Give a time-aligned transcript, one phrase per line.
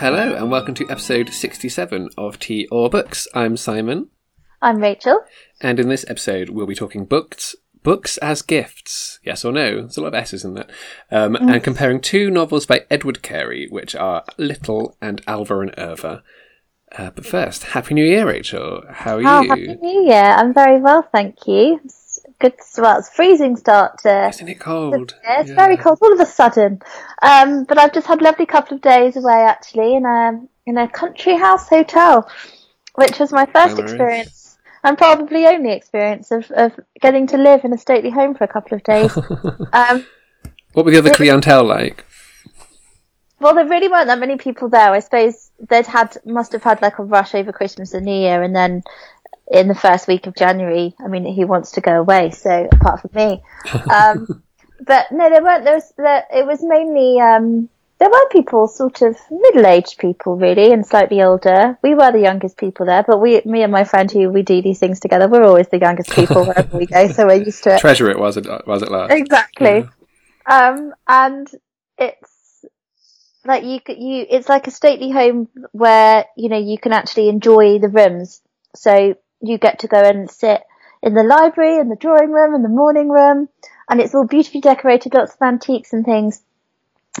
[0.00, 3.28] Hello, and welcome to episode 67 of Tea or Books.
[3.34, 4.08] I'm Simon,
[4.62, 5.20] I'm Rachel.
[5.60, 7.54] and in this episode, we'll be talking books.
[7.82, 9.80] Books as gifts, yes or no?
[9.80, 10.70] There's a lot of S's in that.
[11.10, 16.22] Um, And comparing two novels by Edward Carey, which are Little and Alva and Irva.
[16.96, 18.82] Uh, but first, Happy New Year, Rachel.
[18.90, 19.48] How are Oh, you?
[19.48, 20.22] happy New Year!
[20.24, 21.80] I'm very well, thank you.
[22.40, 22.54] Good.
[22.78, 24.28] Well, it's freezing start to.
[24.28, 25.14] Isn't it cold?
[25.24, 26.80] Yeah, it's very cold all of a sudden.
[27.22, 30.78] Um, but I've just had a lovely couple of days away actually in a in
[30.78, 32.30] a country house hotel,
[32.94, 33.92] which was my first Glamorous.
[33.92, 38.44] experience and probably only experience of, of getting to live in a stately home for
[38.44, 39.14] a couple of days.
[39.72, 40.06] um,
[40.72, 42.06] What were the other clientele like?
[43.40, 44.92] Well, there really weren't that many people there.
[44.92, 48.42] I suppose they'd had must have had like a rush over Christmas and New Year,
[48.42, 48.82] and then
[49.50, 52.30] in the first week of January, I mean, he wants to go away?
[52.30, 53.42] So apart from me,
[53.92, 54.42] um,
[54.86, 55.64] but no, there weren't.
[55.64, 60.72] There was there, it was mainly um, there were people, sort of middle-aged people, really,
[60.72, 61.78] and slightly older.
[61.82, 64.62] We were the youngest people there, but we, me and my friend who we do
[64.62, 67.74] these things together, we're always the youngest people wherever we go, so we're used to
[67.74, 67.80] it.
[67.80, 69.12] Treasure it was it was it last?
[69.12, 69.86] Exactly.
[70.46, 71.46] Um, and
[71.98, 72.64] it's
[73.44, 77.78] like you you, it's like a stately home where, you know, you can actually enjoy
[77.80, 78.40] the rooms.
[78.74, 80.62] So you get to go and sit
[81.02, 83.48] in the library and the drawing room and the morning room
[83.88, 86.42] and it's all beautifully decorated, lots of antiques and things.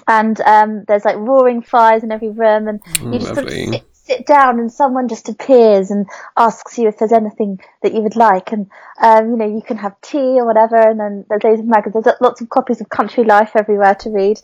[0.06, 3.84] And, um, there's like roaring fires in every room and you just sort of sit,
[3.92, 8.16] sit down and someone just appears and asks you if there's anything that you would
[8.16, 8.52] like.
[8.52, 8.70] And
[9.02, 12.04] um, you know you can have tea or whatever and then there's loads of magazines
[12.04, 14.38] there's lots of copies of country life everywhere to read.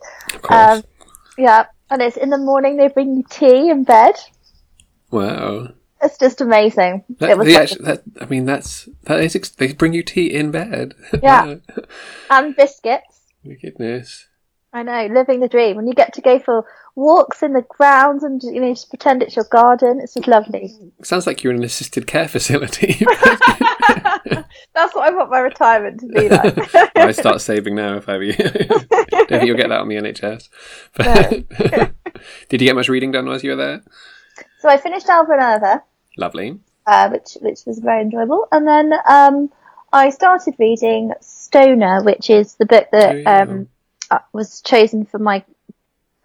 [0.48, 0.82] Um,
[1.38, 4.14] yeah and it's in the morning they bring you tea in bed.
[5.10, 5.68] Wow.
[6.06, 9.36] It's just amazing That, it was the like- actu- that, I mean, that's that is.
[9.36, 10.94] Ex- they bring you tea in bed.
[11.22, 11.56] Yeah.
[12.30, 14.28] and biscuits My goodness.
[14.72, 15.78] I know, living the dream.
[15.78, 19.22] And you get to go for walks in the grounds and, you know, just pretend
[19.22, 20.00] it's your garden.
[20.02, 20.70] It's just lovely.
[21.02, 22.98] Sounds like you're in an assisted care facility.
[24.74, 26.74] That's what I want my retirement to be like.
[26.96, 28.34] I start saving now if I were you.
[28.34, 30.48] Don't think you'll get that on the NHS.
[30.94, 31.88] But
[32.50, 33.82] did you get much reading done while you were there?
[34.60, 35.82] so I finished Alva and Irva.
[36.16, 36.58] Lovely.
[36.86, 38.46] uh, which which was very enjoyable.
[38.52, 39.50] And then um,
[39.92, 43.40] I started reading Stoner, which is the book that Oh, yeah.
[43.42, 43.68] um,
[44.10, 45.44] uh, was chosen for my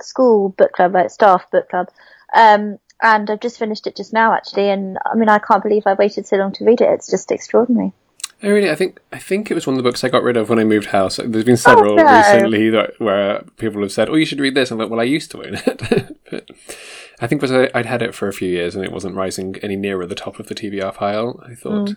[0.01, 1.90] school book club, uh, staff book club.
[2.34, 4.69] Um, and I've just finished it just now, actually.
[4.69, 6.90] And I mean, I can't believe I waited so long to read it.
[6.90, 7.94] It's just extraordinary.
[8.44, 8.72] Oh, really?
[8.72, 10.57] I think I think it was one of the books I got rid of when
[10.57, 11.18] I moved house.
[11.18, 12.18] There's been several Oh, no.
[12.18, 15.03] recently that, where people have said, "Oh, you should read this." I'm like, "Well, I
[15.03, 16.50] used to own it," but
[17.19, 19.57] I think because I, I'd had it for a few years and it wasn't rising
[19.62, 21.40] any nearer the top of the TBR pile.
[21.46, 21.96] I thought,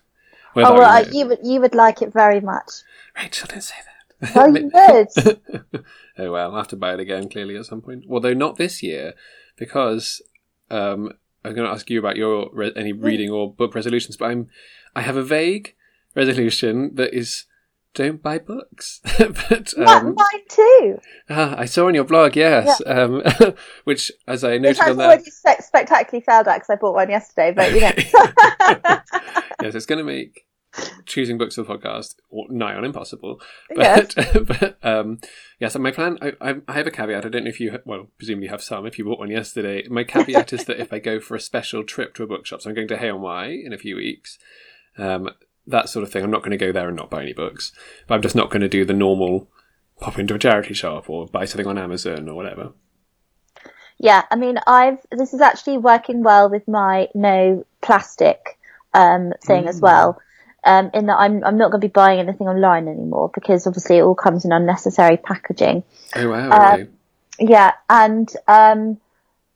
[0.54, 2.70] well, oh well, I, you would you would like it very much.
[3.16, 3.76] Rachel, don't say
[4.20, 4.36] that.
[4.36, 4.70] Oh, you
[5.72, 5.84] would.
[6.18, 8.04] oh well, I'll have to buy it again clearly at some point.
[8.10, 9.14] Although not this year,
[9.56, 10.20] because
[10.70, 11.10] um,
[11.42, 14.18] I'm going to ask you about your re- any reading or book resolutions.
[14.18, 14.48] But I'm
[14.94, 15.74] I have a vague
[16.14, 17.44] resolution that is
[17.94, 19.00] don't buy books.
[19.18, 20.98] but um, Mine too.
[21.30, 23.22] ah, I saw on your blog, yes, um,
[23.84, 26.76] which as I Which noted I've on that, already spe- spectacularly failed at because I
[26.76, 27.52] bought one yesterday.
[27.52, 27.92] But you know,
[29.62, 30.46] yes, it's going to make
[31.06, 32.14] choosing books for the podcast
[32.50, 33.40] nigh on impossible.
[33.74, 34.14] Yes.
[34.14, 35.20] But, but um,
[35.60, 36.18] yes, my plan.
[36.20, 37.24] I, I, have a caveat.
[37.24, 38.86] I don't know if you, ha- well, presumably you have some.
[38.86, 41.84] If you bought one yesterday, my caveat is that if I go for a special
[41.84, 44.38] trip to a bookshop, so I'm going to Hay on Wye in a few weeks,
[44.98, 45.30] um,
[45.66, 46.24] that sort of thing.
[46.24, 47.72] I'm not going to go there and not buy any books,
[48.06, 49.48] but I'm just not going to do the normal
[50.00, 52.72] pop into a charity shop or buy something on Amazon or whatever.
[53.98, 58.58] Yeah, I mean, I've this is actually working well with my no plastic
[58.92, 60.20] um, thing as well.
[60.64, 63.98] Um, in that I'm I'm not going to be buying anything online anymore because obviously
[63.98, 65.84] it all comes in unnecessary packaging.
[66.16, 66.50] Oh wow!
[66.50, 66.84] Uh?
[67.38, 68.98] Yeah, and um,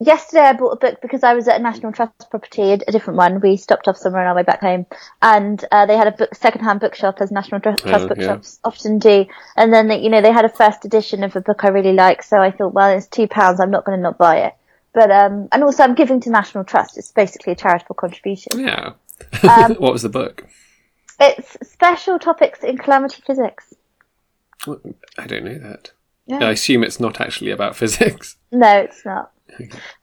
[0.00, 2.92] yesterday I bought a book because I was at a National Trust property, a, a
[2.92, 3.41] different one.
[3.41, 4.86] We stopped off somewhere on our way back home,
[5.22, 8.06] and uh, they had a book, second-hand bookshop, as National Tr- Trust Oh, yeah.
[8.09, 9.27] bookshops often do.
[9.56, 11.92] And then they, you know they had a first edition of a book I really
[11.92, 14.54] like, so I thought, well, it's two pounds, I'm not going to not buy it.
[14.95, 16.97] But um, and also I'm giving to National Trust.
[16.98, 18.59] It's basically a charitable contribution.
[18.59, 18.92] Yeah.
[19.48, 20.47] Um, what was the book?
[21.21, 23.74] It's special topics in calamity physics.
[24.66, 25.92] I don't know that.
[26.27, 26.44] Yeah.
[26.44, 28.36] I assume it's not actually about physics.
[28.51, 29.30] No, it's not.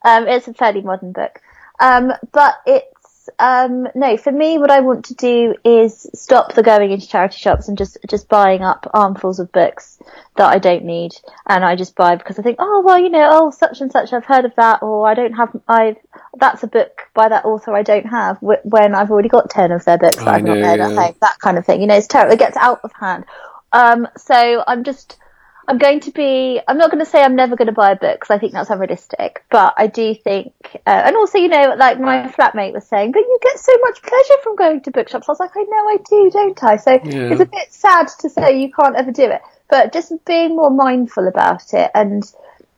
[0.03, 1.41] Um, it's a fairly modern book.
[1.79, 6.63] Um, but it's, um, no, for me, what I want to do is stop the
[6.63, 9.99] going into charity shops and just, just buying up armfuls of books
[10.37, 11.13] that I don't need.
[11.47, 14.13] And I just buy because I think, oh, well, you know, oh, such and such,
[14.13, 15.97] I've heard of that, or I don't have, I,
[16.37, 19.71] that's a book by that author I don't have wh- when I've already got 10
[19.71, 21.15] of their books that I I've not read at home.
[21.21, 21.81] That kind of thing.
[21.81, 22.33] You know, it's terrible.
[22.33, 23.25] It gets out of hand.
[23.73, 25.17] Um, so I'm just,
[25.67, 26.61] I'm going to be.
[26.67, 28.53] I'm not going to say I'm never going to buy a book because I think
[28.53, 29.43] that's unrealistic.
[29.49, 30.53] But I do think,
[30.85, 34.01] uh, and also, you know, like my flatmate was saying, but you get so much
[34.01, 35.27] pleasure from going to bookshops.
[35.27, 36.77] I was like, I know I do, don't I?
[36.77, 37.31] So Yeah.
[37.31, 40.71] it's a bit sad to say you can't ever do it, but just being more
[40.71, 42.23] mindful about it and.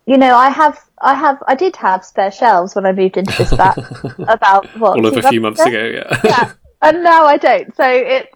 [0.06, 3.36] You know, I have, I have, I did have spare shelves when I moved into
[3.36, 3.76] this flat
[4.26, 6.20] about what All of a few months ago ago, yeah.
[6.24, 7.76] yeah, and now I don't.
[7.76, 8.30] So it,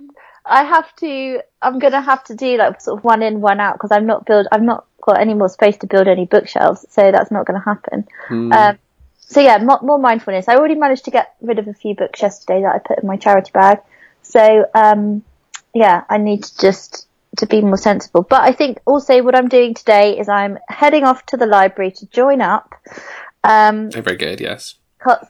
[0.44, 1.40] I have to.
[1.60, 4.26] I'm gonna have to do like sort of one in, one out because I'm not
[4.26, 4.46] build.
[4.50, 7.64] I've not got any more space to build any bookshelves, so that's not going to
[7.64, 8.06] happen.
[8.28, 8.52] Hmm.
[8.52, 8.78] Um,
[9.18, 10.48] so yeah, more, more mindfulness.
[10.48, 13.08] I already managed to get rid of a few books yesterday that I put in
[13.08, 13.78] my charity bag.
[14.22, 15.24] So um,
[15.74, 17.06] yeah, I need to just
[17.38, 18.22] to be more sensible.
[18.22, 21.90] But I think also what I'm doing today is I'm heading off to the library
[21.92, 22.74] to join up.
[23.42, 24.74] Um, Oh, very good, yes.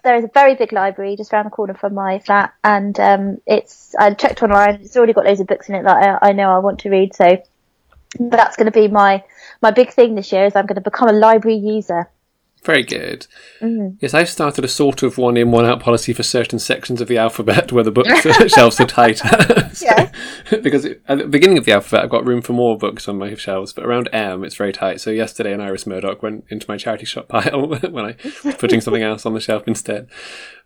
[0.05, 3.39] There is a very big library just around the corner from my flat, and um,
[3.47, 4.81] it's I checked online.
[4.83, 6.91] It's already got loads of books in it that I, I know I want to
[6.91, 7.15] read.
[7.15, 7.43] So
[8.19, 9.25] that's going to be my
[9.61, 10.47] my big thing this year.
[10.47, 12.09] Is I'm going to become a library user.
[12.65, 13.27] Very good.
[13.61, 13.97] Mm.
[14.01, 17.09] Yes, I've started a sort of one in, one out policy for certain sections of
[17.09, 18.07] the alphabet where the book
[18.49, 19.71] shelves are tighter.
[19.83, 19.87] So-
[20.59, 23.35] because at the beginning of the alphabet, I've got room for more books on my
[23.35, 25.01] shelves, but around M, it's very tight.
[25.01, 28.81] So yesterday, an Iris Murdoch went into my charity shop pile when I was putting
[28.81, 30.09] something else on the shelf instead.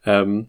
[0.04, 0.48] Um,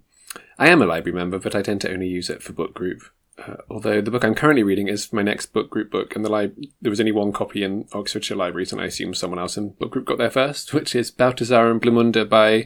[0.59, 3.01] I am a library member, but I tend to only use it for book group.
[3.37, 6.31] Uh, although the book I'm currently reading is my next book group book, and the
[6.31, 9.69] li- there was only one copy in Oxfordshire libraries, and I assume someone else in
[9.69, 12.65] book group got there first, which is Baltasar and Blimunda by,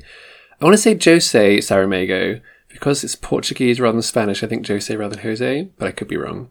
[0.62, 4.44] I want to say Jose Saramago, because it's Portuguese rather than Spanish.
[4.44, 6.50] I think Jose rather than Jose, but I could be wrong.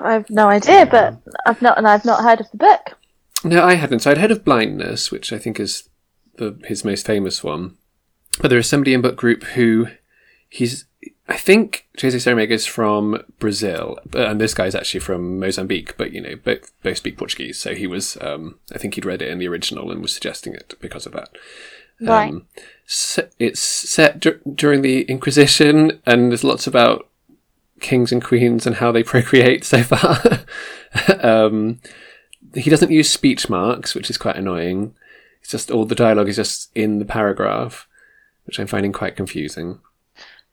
[0.00, 2.98] I have no idea, but I've not and I've not heard of the book.
[3.44, 4.00] No, I hadn't.
[4.00, 5.88] So I'd heard of Blindness, which I think is
[6.36, 7.76] the his most famous one.
[8.40, 9.88] But there is somebody in book group who
[10.56, 10.86] he's
[11.28, 15.96] I think Jose Saramago is from Brazil, and this guy's actually from Mozambique.
[15.96, 18.16] But you know, both both speak Portuguese, so he was.
[18.20, 21.12] Um, I think he'd read it in the original and was suggesting it because of
[21.12, 21.30] that.
[22.00, 22.30] Right.
[22.30, 22.46] Um,
[22.86, 27.08] se- it's set dur- during the Inquisition, and there's lots about
[27.80, 30.44] kings and queens and how they procreate so far.
[31.20, 31.80] um,
[32.54, 34.94] he doesn't use speech marks, which is quite annoying.
[35.40, 37.88] It's just all the dialogue is just in the paragraph,
[38.44, 39.80] which I'm finding quite confusing.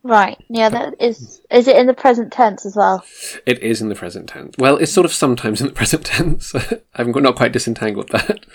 [0.04, 0.38] Right.
[0.50, 0.70] Yeah.
[0.70, 1.42] That is.
[1.50, 3.04] Is it in the present tense as well?
[3.46, 4.56] It is in the present tense.
[4.58, 6.54] Well, it's sort of sometimes in the present tense.
[6.96, 8.46] I've not quite disentangled that.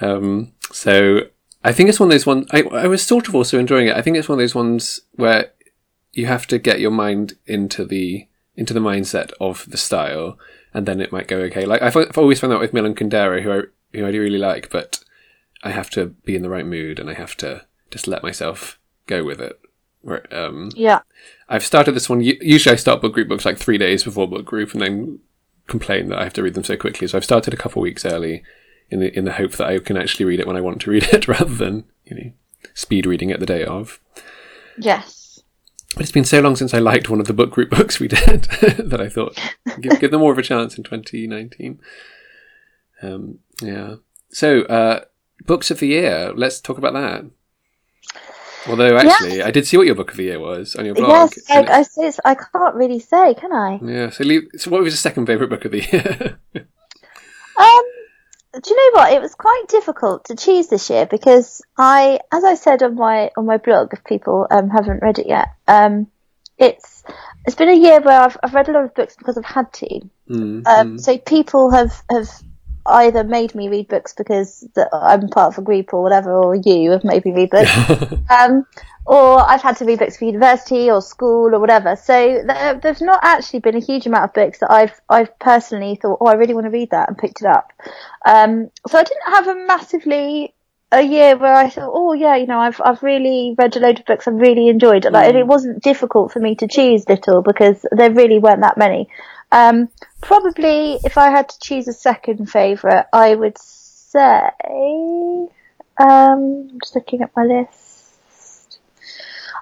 [0.00, 1.20] Um, so
[1.64, 2.46] I think it's one of those ones.
[2.50, 3.96] I, I was sort of also enjoying it.
[3.96, 5.52] I think it's one of those ones where
[6.12, 10.38] you have to get your mind into the into the mindset of the style,
[10.74, 11.64] and then it might go okay.
[11.64, 13.62] Like I've, I've always found that with Milan Kundera, who I
[13.96, 15.02] who I do really like, but
[15.62, 18.78] I have to be in the right mood and I have to just let myself
[19.06, 19.60] go with it.
[20.02, 21.00] Where, um, Yeah.
[21.48, 22.20] I've started this one.
[22.20, 25.20] Usually, I start book group books like three days before book group, and then
[25.68, 27.06] complain that I have to read them so quickly.
[27.06, 28.42] So I've started a couple of weeks early,
[28.92, 30.90] in the in the hope that I can actually read it when I want to
[30.90, 32.32] read it, rather than you know
[32.74, 34.00] speed reading it the day of.
[34.78, 35.42] Yes.
[35.94, 38.08] But it's been so long since I liked one of the book group books we
[38.08, 38.42] did
[38.78, 39.38] that I thought
[39.80, 41.80] give, give them more of a chance in 2019.
[43.02, 43.96] Um, yeah.
[44.30, 45.04] So uh,
[45.44, 46.32] books of the year.
[46.34, 47.24] Let's talk about that.
[48.68, 51.32] Although actually, I did see what your book of the year was on your blog.
[51.36, 51.50] Yes.
[51.50, 53.80] I, and I, it's- I can't really say, can I?
[53.82, 54.10] Yeah.
[54.10, 56.38] So, leave, so what was your second favourite book of the year?
[57.54, 57.82] Um,
[58.54, 59.12] do you know what?
[59.12, 63.30] It was quite difficult to choose this year because I, as I said on my
[63.36, 66.06] on my blog, if people um, haven't read it yet, um,
[66.58, 67.04] it's
[67.44, 69.70] it's been a year where I've I've read a lot of books because I've had
[69.74, 70.00] to.
[70.30, 72.30] Mm, Um, So people have have
[72.86, 76.90] either made me read books because I'm part of a group or whatever, or you
[76.90, 77.70] have made me read books.
[78.30, 78.66] um,
[79.04, 81.96] or I've had to read books for university or school or whatever.
[81.96, 85.98] So there, there's not actually been a huge amount of books that I've I've personally
[86.00, 87.72] thought, oh, I really want to read that and picked it up.
[88.24, 90.54] Um, so I didn't have a massively
[90.92, 93.98] a year where I thought, oh yeah, you know, I've I've really read a load
[93.98, 95.04] of books I've really enjoyed.
[95.04, 98.78] Like, and it wasn't difficult for me to choose little because there really weren't that
[98.78, 99.08] many.
[99.52, 99.90] Um,
[100.22, 105.48] probably if I had to choose a second favourite, I would say, um,
[105.98, 108.78] I'm just looking at my list.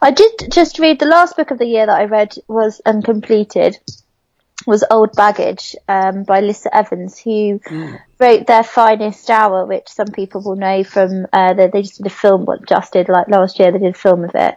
[0.00, 3.04] I did just read the last book of the year that I read was and
[3.04, 3.78] completed
[4.66, 7.60] was Old Baggage um, by Lissa Evans, who
[8.18, 12.06] wrote Their Finest Hour, which some people will know from uh, they, they just did
[12.06, 14.56] a film, what just did like last year they did a film of it,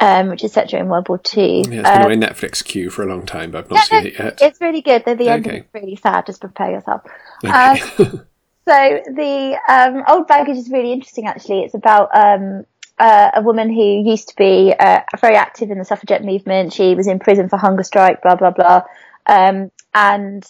[0.00, 1.40] um, which is set during World War Two.
[1.40, 3.84] yeah, it's been Um, on my Netflix queue for a long time, but I've not
[3.84, 4.38] seen it yet.
[4.40, 5.04] it's really good.
[5.04, 5.60] Though the ending Okay.
[5.60, 6.26] is really sad.
[6.26, 7.02] Just prepare yourself.
[7.44, 7.52] Okay.
[7.52, 7.76] Um,
[8.68, 11.26] so the um, old baggage is really interesting.
[11.26, 12.64] Actually, it's about um,
[12.98, 16.72] uh, a woman who used to be uh, very active in the suffragette movement.
[16.72, 18.22] She was in prison for hunger strike.
[18.22, 18.82] Blah blah blah.
[19.26, 20.44] Um, and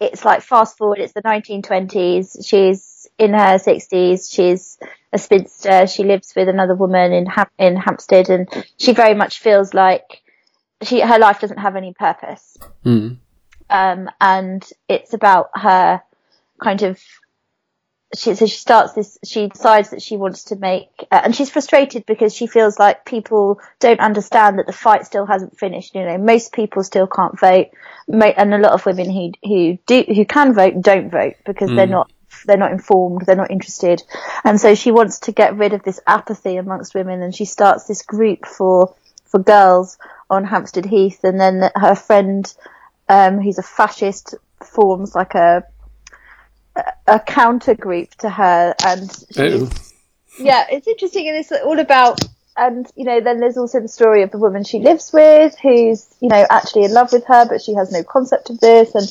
[0.00, 2.46] it's like fast forward, it's the 1920s.
[2.46, 2.89] She's
[3.20, 4.32] in her 60s.
[4.32, 4.78] She's
[5.12, 5.86] a spinster.
[5.86, 8.48] She lives with another woman in Ham- in Hampstead, and
[8.78, 10.22] she very much feels like
[10.82, 12.56] she her life doesn't have any purpose.
[12.84, 13.18] Mm.
[13.68, 16.02] Um, and it's about her
[16.62, 16.98] kind of
[18.16, 21.48] she so she starts this she decides that she wants to make uh, and she's
[21.48, 26.04] frustrated because she feels like people don't understand that the fight still hasn't finished you
[26.04, 27.68] know most people still can't vote
[28.08, 31.86] and a lot of women who who do who can vote don't vote because they're
[31.86, 32.10] not
[32.44, 34.02] they're not informed they're not interested.
[34.44, 37.84] And so she wants to get rid of this apathy amongst women and she starts
[37.84, 38.94] this group for
[39.24, 41.22] for girls on Hampstead Heath.
[41.24, 42.52] And then her friend
[43.08, 45.64] um who's a fascist forms like a
[47.06, 49.24] a counter group to her and
[50.38, 52.20] yeah it's interesting and it's all about
[52.60, 56.06] and you know then there's also the story of the woman she lives with who's
[56.20, 58.94] you know actually in love with her but she has no concept of this.
[58.94, 59.04] And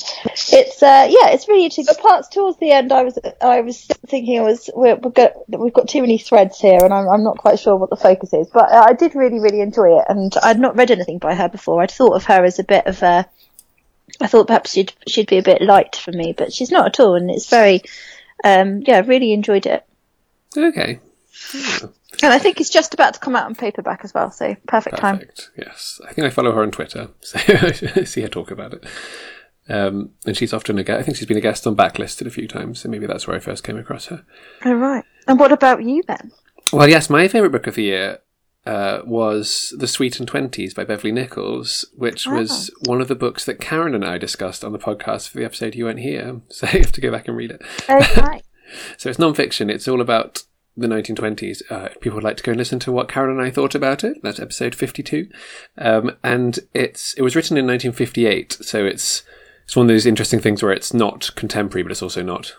[0.54, 1.86] it's uh yeah it's really interesting.
[1.88, 5.34] But parts towards the end i was i was thinking it was we're, we're got,
[5.50, 8.34] we've got too many threads here and I'm, I'm not quite sure what the focus
[8.34, 8.48] is.
[8.54, 11.82] But i did really really enjoy it and i'd not read anything by her before.
[11.82, 13.28] I'd thought of her as a bit of a
[14.22, 17.00] I thought perhaps she'd she'd be a bit light for me, but she's not at
[17.00, 17.82] all, and it's very,
[18.44, 19.86] um, yeah, really enjoyed it.
[20.58, 21.00] Okay.
[22.22, 24.98] And I think it's just about to come out on paperback as well, so perfect,
[24.98, 25.20] time.
[25.20, 25.52] Perfect.
[25.58, 28.86] Yes, I think I follow her on Twitter, so I see her talk about it.
[29.70, 31.00] Um, and she's often a guest.
[31.00, 33.38] I think she's been a guest on Backlisted a few times, so maybe that's where
[33.38, 34.26] I first came across her.
[34.66, 35.06] All right.
[35.28, 36.32] And what about you then?
[36.74, 38.20] Well, yes, my favourite book of the year
[38.66, 43.46] uh, was The Sweet and Twenties by Beverley Nichols, which was one of the books
[43.46, 46.42] that Karen and I discussed on the podcast for the episode you weren't here.
[46.50, 47.62] So you have to go back and read it.
[47.90, 48.42] Okay.
[48.98, 49.72] So it's non-fiction.
[49.72, 50.44] It's all about
[50.78, 51.62] the 1920s.
[51.70, 53.76] Uh, if people would like to go and listen to what Karen and I thought
[53.76, 55.28] about it, that's episode 52.
[55.78, 59.24] Um, and it's it was written in 1958, so it's
[59.66, 62.56] it's one of those interesting things where it's not contemporary, but it's also not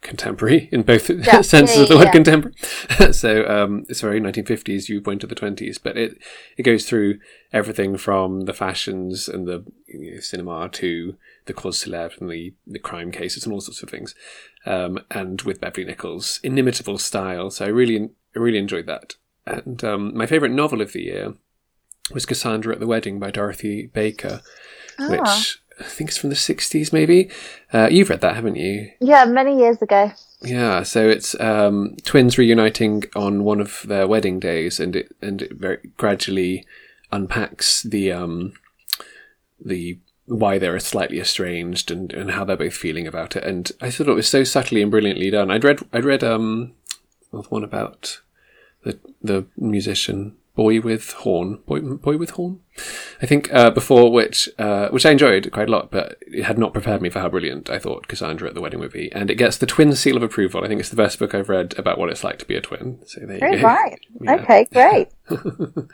[0.00, 1.40] contemporary in both Yeah.
[1.42, 2.12] senses Yeah, of the word yeah.
[2.12, 2.54] contemporary.
[3.12, 6.18] so um, it's very 1950s viewpoint of the 20s, but it
[6.56, 7.18] it goes through
[7.52, 12.54] everything from the fashions and the you know, cinema to the cause célèbre and the,
[12.66, 14.14] the crime cases and all sorts of things.
[14.68, 17.50] Um, and with Beverley Nichols, inimitable style.
[17.50, 19.14] So I really I really enjoyed that.
[19.46, 21.34] And um, my favourite novel of the year
[22.12, 24.42] was Cassandra at the Wedding by Dorothy Baker,
[24.98, 25.08] Ah.
[25.10, 27.30] which I think is from the 60s maybe.
[27.72, 28.90] Uh, you've read that, haven't you?
[29.00, 30.12] Yeah, many years ago.
[30.42, 35.40] Yeah, so it's um, twins reuniting on one of their wedding days, and it and
[35.42, 36.66] it very gradually
[37.10, 38.52] unpacks the um,
[39.64, 39.98] the
[40.28, 43.44] why they're slightly estranged and, and how they're both feeling about it.
[43.44, 45.50] And I thought it was so subtly and brilliantly done.
[45.50, 46.74] I'd read I'd read um
[47.30, 48.20] one about
[48.84, 52.58] the the musician boy with horn boy boy with horn
[53.22, 56.58] I think uh, before which uh, which I enjoyed quite a lot but it had
[56.58, 59.30] not prepared me for how brilliant I thought Cassandra at the wedding would be and
[59.30, 61.78] it gets the twin seal of approval I think it's the best book I've read
[61.78, 64.00] about what it's like to be a twin so there you Oh, go right.
[64.20, 64.34] Yeah.
[64.34, 65.08] Okay, great.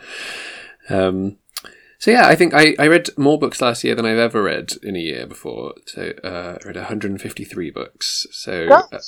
[0.88, 1.36] um,
[2.04, 4.74] so yeah, I think I, I read more books last year than I've ever read
[4.82, 5.72] in a year before.
[5.86, 8.26] So uh, I read 153 books.
[8.30, 8.98] So uh,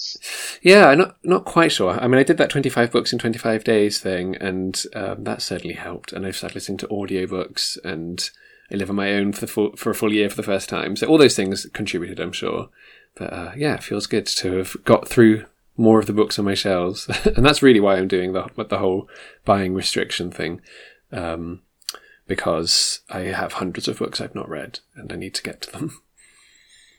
[0.62, 1.90] yeah, I'm not not quite sure.
[2.00, 5.74] I mean, I did that 25 books in 25 days thing, and um, that certainly
[5.74, 6.14] helped.
[6.14, 8.30] And I've started listening to audiobooks, and
[8.72, 10.70] I live on my own for the full, for a full year for the first
[10.70, 10.96] time.
[10.96, 12.70] So all those things contributed, I'm sure.
[13.14, 15.44] But uh, yeah, it feels good to have got through
[15.76, 18.78] more of the books on my shelves, and that's really why I'm doing the the
[18.78, 19.06] whole
[19.44, 20.62] buying restriction thing.
[21.12, 21.60] Um,
[22.26, 25.72] because I have hundreds of books I've not read and I need to get to
[25.72, 26.00] them.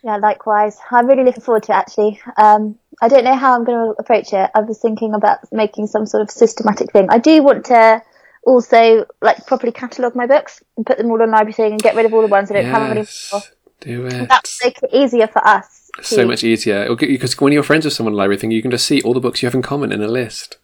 [0.04, 0.78] Yeah, likewise.
[0.92, 2.22] I'm really looking forward to it actually.
[2.38, 4.50] Um, I don't know how I'm going to approach it.
[4.54, 7.08] I was thinking about making some sort of systematic thing.
[7.10, 8.02] I do want to
[8.46, 12.06] also like properly catalogue my books and put them all on LibraryThing and get rid
[12.06, 13.42] of all the ones I don't have any more.
[13.82, 14.30] do it.
[14.30, 15.90] That make it easier for us.
[16.04, 16.84] so much easier.
[16.84, 19.02] It'll get you- Because when you're friends with someone a LibraryThing, you can just see
[19.02, 20.58] all the books you have in common in a list.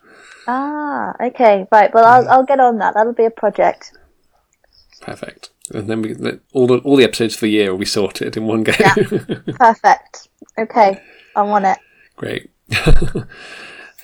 [0.48, 1.94] Ah, okay, right.
[1.94, 2.94] Well, I'll, I'll get on that.
[2.94, 3.92] That'll be a project.
[5.04, 5.50] Perfect.
[5.74, 8.38] And then we, the, all the all the episodes for the year will be sorted
[8.38, 8.72] in one go.
[8.80, 8.94] Yeah.
[9.56, 10.30] Perfect.
[10.58, 11.02] Okay,
[11.36, 11.78] I'm on it.
[12.16, 12.50] Great.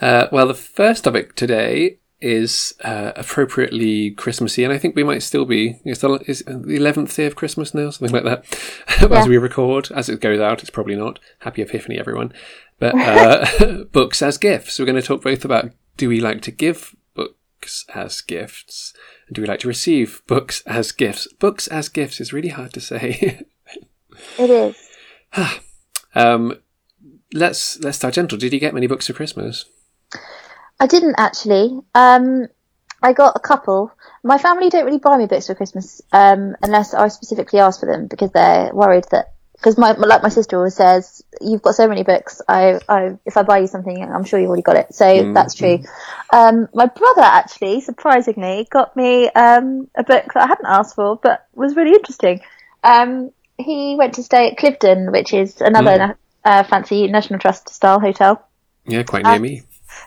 [0.02, 5.24] uh, well, the first topic today is uh, appropriately Christmassy, and I think we might
[5.24, 5.80] still be.
[5.86, 8.46] It's the, is the eleventh day of Christmas now, something like that.
[9.10, 9.22] Yeah.
[9.22, 11.20] as we record, as it goes out, it's probably not.
[11.40, 12.34] Happy Epiphany, everyone!
[12.78, 14.78] But uh, books as gifts.
[14.78, 18.94] We're going to talk both about do we like to give books as gifts,
[19.30, 21.32] and do we like to receive books as gifts?
[21.34, 23.46] Books as gifts is really hard to say.
[24.38, 24.76] It is.
[26.14, 26.56] um,
[27.34, 28.38] let's let's start gentle.
[28.38, 29.64] Did you get many books for Christmas?
[30.78, 31.80] I didn't actually.
[31.96, 32.48] Um,
[33.02, 33.94] I got a couple.
[34.24, 37.86] My family don't really buy me books for Christmas um, unless I specifically ask for
[37.86, 41.88] them because they're worried that because my like my sister always says, you've got so
[41.88, 42.42] many books.
[42.48, 44.94] I, I if I buy you something, I'm sure you've already got it.
[44.94, 45.80] So Mm, that's true.
[46.32, 51.18] Um, my brother actually, surprisingly, got me um, a book that I hadn't asked for,
[51.22, 52.40] but was really interesting.
[52.84, 55.98] Um, he went to stay at Cliveden, which is another Mm.
[56.00, 56.14] na-
[56.46, 58.42] uh, fancy National Trust style hotel.
[58.86, 59.62] Yeah, quite near Uh, me.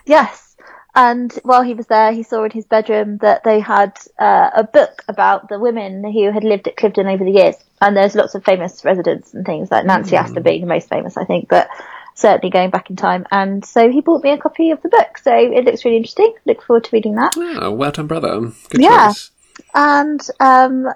[0.06, 0.51] Yes.
[0.94, 4.64] And while he was there, he saw in his bedroom that they had uh, a
[4.64, 7.56] book about the women who had lived at Cliveden over the years.
[7.80, 11.16] And there's lots of famous residents and things like Nancy Astor being the most famous,
[11.16, 11.68] I think, but
[12.14, 13.26] certainly going back in time.
[13.30, 15.18] And so he bought me a copy of the book.
[15.18, 16.34] So it looks really interesting.
[16.44, 17.32] Look forward to reading that.
[17.36, 18.52] Oh, well done, brother.
[18.68, 19.08] Good Yeah.
[19.08, 19.30] choice.
[19.74, 20.88] And um,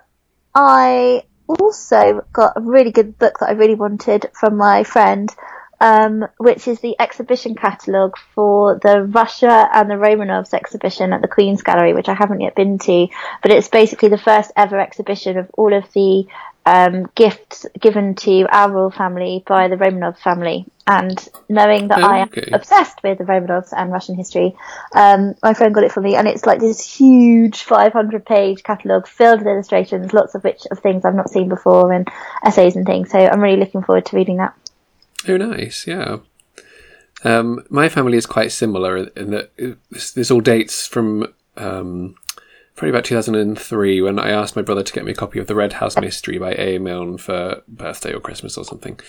[0.55, 5.31] I also got a really good book that I really wanted from my friend,
[5.81, 11.29] um, which is the exhibition catalogue for the Russia and the Romanovs exhibition at the
[11.29, 13.09] Queen's Gallery, which I haven't yet been to.
[13.43, 16.27] But it's basically the first ever exhibition of all of the
[16.67, 20.67] um, gifts given to our royal family by the Romanov family.
[20.89, 22.51] And knowing that Oh, I am okay.
[22.53, 24.57] obsessed with the Romanovs and Russian history,
[24.95, 29.09] um, my friend got it for me, and it's like this huge 500 page catalogue
[29.09, 32.09] filled with illustrations, lots of which of things I've not seen before, and
[32.45, 33.11] essays and things.
[33.11, 34.55] So I'm really looking forward to reading that.
[35.29, 35.87] Oh, nice.
[35.87, 36.19] Yeah.
[37.25, 39.51] Um, my family is quite similar in that
[39.91, 42.15] this, this all dates from um,
[42.77, 45.55] probably about 2003 when I asked my brother to get me a copy of The
[45.55, 46.79] Red House Mystery by A.
[46.79, 49.01] Milne for birthday or Christmas or something.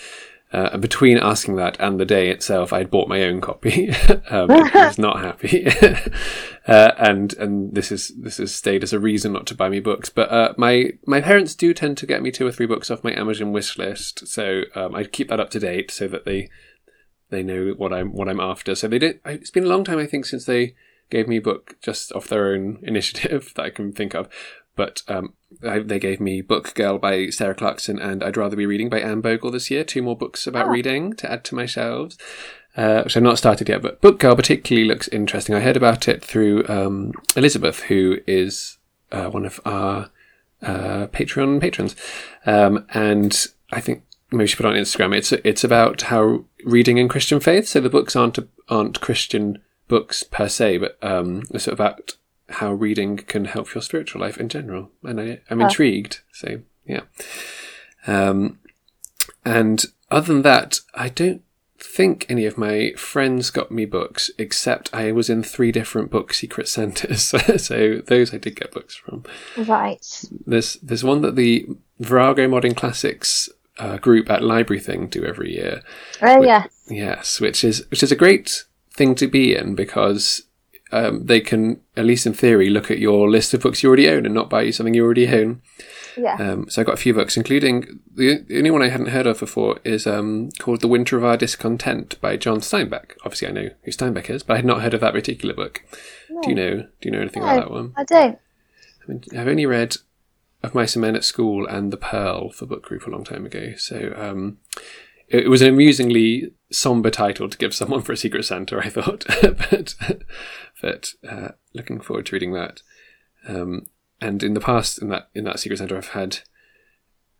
[0.50, 3.90] Uh, between asking that and the day itself, I had bought my own copy.
[4.30, 5.66] um, he was not happy,
[6.66, 9.80] uh, and and this is this has stayed as a reason not to buy me
[9.80, 10.08] books.
[10.08, 13.04] But uh, my my parents do tend to get me two or three books off
[13.04, 16.48] my Amazon wish list, so um, I keep that up to date so that they
[17.28, 18.74] they know what I'm what I'm after.
[18.74, 19.20] So they did.
[19.26, 20.74] It's been a long time, I think, since they
[21.10, 24.28] gave me a book just off their own initiative that I can think of.
[24.78, 28.64] But um, I, they gave me Book Girl by Sarah Clarkson and I'd Rather Be
[28.64, 29.84] Reading by Anne Bogel this year.
[29.84, 30.70] Two more books about Oh.
[30.70, 32.16] reading to add to my shelves,
[32.76, 33.82] uh, which I've not started yet.
[33.82, 35.54] But Book Girl particularly looks interesting.
[35.54, 38.78] I heard about it through um, Elizabeth, who is
[39.12, 40.10] uh, one of our
[40.62, 41.96] uh, Patreon patrons,
[42.46, 45.16] um, and I think maybe she put it on Instagram.
[45.16, 47.66] It's it's about how reading in Christian faith.
[47.68, 52.17] So the books aren't aren't Christian books per se, but um, it's about
[52.48, 54.90] how reading can help your spiritual life in general.
[55.02, 55.66] And I, I'm Oh.
[55.66, 56.20] intrigued.
[56.32, 57.02] So yeah.
[58.06, 58.58] Um,
[59.44, 61.42] and other than that, I don't
[61.78, 66.32] think any of my friends got me books, except I was in three different book
[66.34, 67.24] secret Santas.
[67.58, 69.24] so those I did get books from.
[69.56, 70.04] Right.
[70.46, 71.66] There's there's one that the
[71.98, 75.82] Virago Modern Classics uh, group at LibraryThing do every year.
[76.22, 76.46] Oh, Wait.
[76.46, 76.68] yes.
[76.88, 80.42] Yes, which is which is a great thing to be in because
[80.90, 84.08] um, they can, at least in theory, look at your list of books you already
[84.08, 85.60] own and not buy you something you already own.
[86.16, 86.36] Yeah.
[86.36, 89.26] Um, so I got a few books, including the, the only one I hadn't heard
[89.26, 93.12] of before is um, called "The Winter of Our Discontent" by John Steinbeck.
[93.24, 95.82] Obviously, I know who Steinbeck is, but I had not heard of that particular book.
[96.42, 96.76] Do you know?
[96.76, 97.92] Do you know anything about that one?
[97.96, 98.38] I don't.
[99.02, 99.96] I mean, I've only read
[100.62, 103.46] Of Mice and Men at School and The Pearl for book group a long time
[103.46, 103.74] ago.
[103.76, 104.58] So um,
[105.28, 108.88] it, it was an amusingly somber title to give someone for a secret Santa, I
[108.88, 109.24] thought.
[109.42, 109.94] but
[110.80, 112.82] but uh, looking forward to reading that.
[113.46, 113.86] Um,
[114.20, 116.40] and in the past, in that in that secret Santa, I've had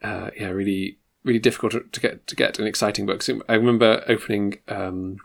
[0.03, 3.23] uh, yeah really really difficult to, to get to get an exciting book.
[3.23, 5.19] So I remember opening um,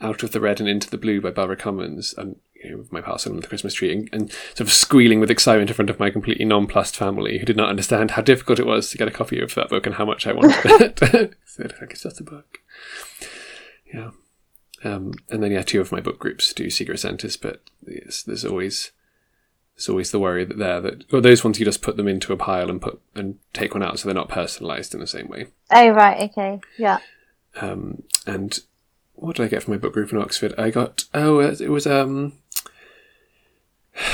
[0.00, 2.92] Out of the Red and Into the Blue by Barbara Comyns and you know, with
[2.92, 5.90] my parcel under the Christmas tree and, and sort of squealing with excitement in front
[5.90, 9.08] of my completely nonplussed family who did not understand how difficult it was to get
[9.08, 10.98] a copy of that book and how much I wanted it.
[11.46, 12.58] so they're like, it's just a book.
[13.92, 14.10] Yeah.
[14.84, 18.44] Um, and then yeah, two of my book groups do secret Santas, but yes, there's
[18.44, 18.92] always
[19.76, 22.32] there's always the worry that there that well, those ones you just put them into
[22.32, 25.28] a pile and put and take one out, so they're not personalised in the same
[25.28, 25.48] way.
[25.70, 26.30] Oh, right.
[26.30, 26.60] Okay.
[26.78, 26.98] Yeah.
[27.60, 28.58] Um, and
[29.14, 30.54] what did I get from my book group in Oxford?
[30.56, 32.34] I got oh, uh, it was um,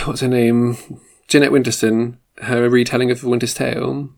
[0.05, 0.77] what's her name?
[1.29, 2.19] Jeanette Winterson.
[2.39, 4.09] Her retelling of the Winter's Tale,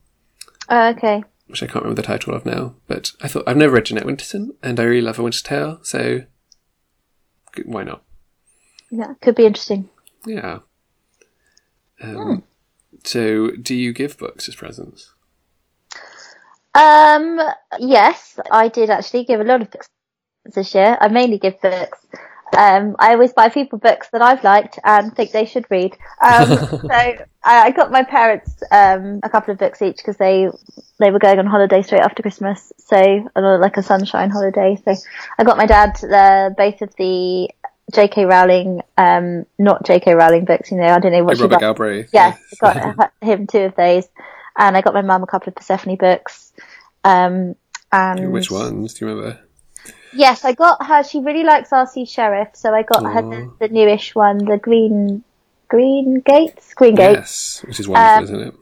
[0.71, 1.23] Oh, okay.
[1.49, 2.75] which I can't remember the title of now.
[2.89, 5.81] But I thought I've never read Jeanette Winterson, and I really love A Winter's Tale,
[5.83, 6.23] so
[7.65, 8.03] why not?
[8.91, 9.15] Yeah.
[9.21, 9.89] Could be interesting.
[10.27, 10.61] Yeah.
[12.03, 12.45] Um,
[13.05, 15.13] So, do you give books as presents?
[16.75, 17.41] Um,
[17.79, 19.89] yes, I did actually give a lot of books
[20.45, 20.99] this year.
[21.01, 21.99] I mainly give books.
[22.57, 25.97] Um, I always buy people books that I've liked and think they should read.
[26.25, 30.49] Um, so I, I got my parents um, a couple of books each because they
[30.99, 34.79] they were going on holiday straight after Christmas, so on like a sunshine holiday.
[34.85, 34.95] So
[35.39, 37.51] I got my dad uh, both of the
[37.93, 38.25] J.K.
[38.25, 40.15] Rowling, um, not J.K.
[40.15, 40.71] Rowling books.
[40.71, 41.61] You know, I don't know what she Robert.
[41.61, 42.11] Galbraith.
[42.13, 44.09] Yes, I got him two of those,
[44.57, 46.53] and I got my mum a couple of Persephone books,
[47.05, 47.55] um,
[47.93, 48.95] and Which ones?
[48.95, 49.46] Do you remember?
[50.17, 51.05] Yes, I got her.
[51.05, 55.23] She really likes RC Sherriff, so I got her the, the newish one, the Green
[55.69, 57.19] Green Gates, Green Gates.
[57.19, 58.55] Yes, which is wonderful, Um, isn't it?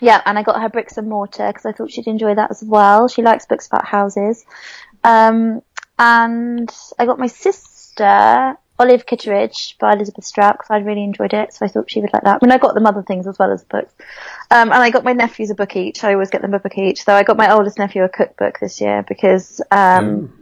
[0.00, 2.62] Yeah, and I got her Bricks and Mortar because I thought she'd enjoy that as
[2.64, 3.06] well.
[3.08, 4.44] She likes books about houses.
[5.04, 5.62] Um,
[5.98, 11.52] and I got my sister Olive Kitteridge by Elizabeth Strout because I really enjoyed it,
[11.52, 12.38] so I thought she would like that.
[12.40, 13.92] I mean, I got them other things as well as books.
[14.50, 16.04] Um, and I got my nephews a book each.
[16.04, 17.02] I always get them a book each.
[17.02, 20.37] So I got my oldest nephew a cookbook this year because, um,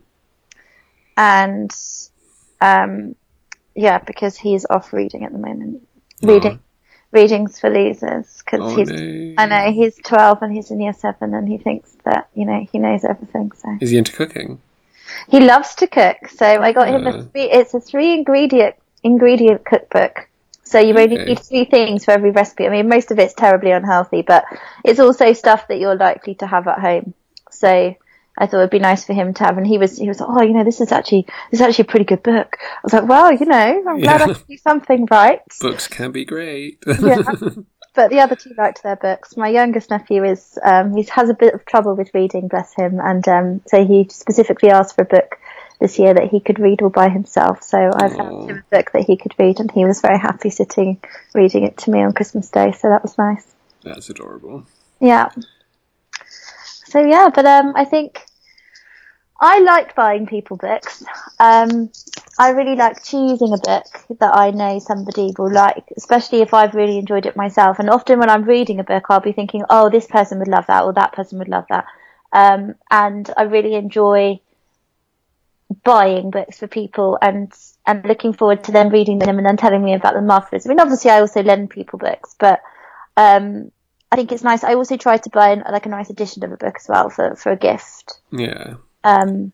[1.16, 1.70] and,
[2.60, 3.14] um,
[3.74, 5.86] yeah, because he's off reading at the moment.
[6.22, 6.60] Reading,
[7.12, 9.34] readings for losers because Oh, he's, no.
[9.38, 12.66] I know he's 12 and he's in year seven and he thinks that, you know,
[12.70, 13.52] he knows everything.
[13.52, 14.60] So Is he into cooking?
[15.28, 16.28] he loves to cook.
[16.28, 17.22] So I got him a Uh.
[17.32, 20.28] three, it's a three ingredient, ingredient cookbook.
[20.64, 21.24] So you only Okay.
[21.26, 22.66] need three things for every recipe.
[22.66, 24.44] I mean, most of it's terribly unhealthy, but
[24.84, 27.14] it's also stuff that you're likely to have at home.
[27.50, 27.94] So
[28.38, 29.56] I thought it'd be nice for him to have.
[29.58, 31.88] And he was, he was, oh, you know, this is actually, this is actually a
[31.88, 32.56] pretty good book.
[32.60, 34.34] I was like, well, you know, I'm glad I Yeah.
[34.34, 35.40] can do something right.
[35.60, 36.82] Books can be great.
[37.00, 37.22] Yeah.
[37.94, 39.38] But the other two liked their books.
[39.38, 43.00] My youngest nephew is um, he has a bit of trouble with reading, bless him,
[43.02, 45.38] and um, so he specifically asked for a book
[45.80, 47.62] this year that he could read all by himself.
[47.62, 50.50] So I found him a book that he could read, and he was very happy
[50.50, 51.00] sitting
[51.34, 52.72] reading it to me on Christmas Day.
[52.72, 53.46] So that was nice.
[53.82, 54.66] That's adorable.
[55.00, 55.30] Yeah.
[56.88, 58.24] So yeah, but um, I think
[59.40, 61.02] I like buying people books.
[61.38, 61.90] Um,
[62.38, 66.74] I really like choosing a book that I know somebody will like, especially if I've
[66.74, 67.78] really enjoyed it myself.
[67.78, 70.66] And often when I'm reading a book, I'll be thinking, oh, this person would love
[70.68, 71.86] that, or that person would love that.
[72.32, 74.40] Um, and I really enjoy
[75.84, 77.52] buying books for people and
[77.86, 80.66] and looking forward to them reading them and then telling me about them afterwards.
[80.66, 82.60] I mean, obviously, I also lend people books, but
[83.16, 83.70] um,
[84.10, 84.62] I think it's nice.
[84.64, 87.10] I also try to buy an, like a nice edition of a book as well
[87.10, 88.20] for for a gift.
[88.30, 88.74] Yeah.
[89.04, 89.52] Um,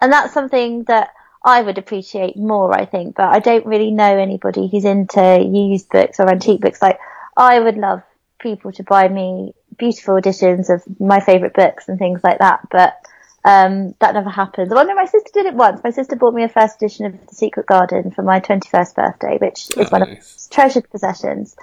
[0.00, 1.10] and that's something that
[1.44, 5.88] I would appreciate more, I think, but I don't really know anybody who's into used
[5.88, 6.82] books or antique books.
[6.82, 6.98] Like,
[7.36, 8.02] I would love
[8.38, 12.96] people to buy me beautiful editions of my favourite books and things like that, but
[13.44, 14.70] um, that never happens.
[14.70, 15.80] Well, no, my sister did it once.
[15.82, 19.38] My sister bought me a first edition of The Secret Garden for my 21st birthday,
[19.40, 20.48] which is one of Nice.
[20.50, 21.56] treasured possessions.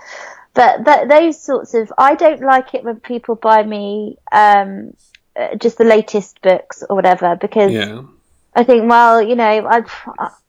[0.56, 4.94] But th- those sorts of, I don't like it when people buy me um,
[5.36, 8.02] uh, just the latest books or whatever because Yeah.
[8.56, 9.86] I think, well, you know, I'd,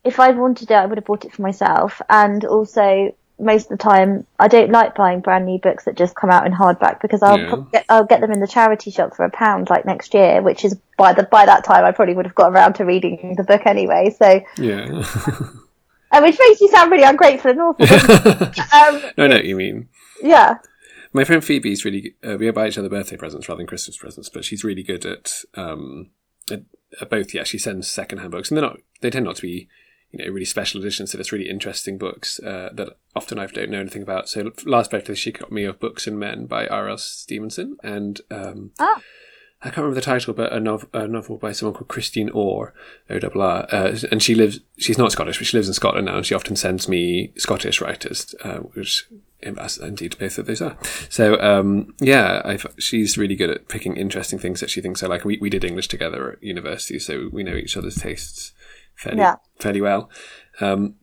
[0.05, 2.01] if I'd wanted it, I would have bought it for myself.
[2.09, 6.15] And also, most of the time, I don't like buying brand new books that just
[6.15, 7.55] come out in hardback because I'll Yeah.
[7.73, 10.63] get, I'll get them in the charity shop for a pound like next year, which
[10.63, 13.43] is by the by that time I probably would have got around to reading the
[13.43, 14.15] book anyway.
[14.17, 14.87] So, Yeah.
[16.11, 17.85] uh, which makes you sound really ungrateful and awful.
[18.73, 19.89] um, no, I know what you mean.
[20.21, 20.55] Yeah,
[21.13, 22.15] My friend Phoebe's really.
[22.23, 25.05] Uh, we buy each other birthday presents rather than Christmas presents, but she's really good
[25.05, 26.09] at um,
[26.51, 26.63] at,
[27.01, 27.33] at both.
[27.33, 28.79] Yeah, she sends secondhand books, and they're not.
[29.01, 29.67] They tend not to be,
[30.11, 31.11] you know, really special editions.
[31.11, 34.29] So it's really interesting books uh, that often I don't know anything about.
[34.29, 36.97] So last birthday, she got me of Books and Men by R.L.
[36.97, 39.01] Stevenson, and um, Ah.
[39.61, 42.73] I can't remember the title, but a, nov- a novel by someone called Christine Orr,
[43.09, 43.67] O R.
[43.71, 44.59] Uh, and she lives.
[44.77, 47.81] She's not Scottish, but she lives in Scotland now, and she often sends me Scottish
[47.81, 49.07] writers, uh, which
[49.41, 50.77] indeed both of those are.
[51.09, 55.07] So um, yeah, I've, she's really good at picking interesting things that she thinks I
[55.07, 55.25] like.
[55.25, 58.51] We we did English together at university, so we know each other's tastes
[58.95, 59.35] fairly Yeah.
[59.59, 60.09] fairly well.
[60.61, 60.95] Um,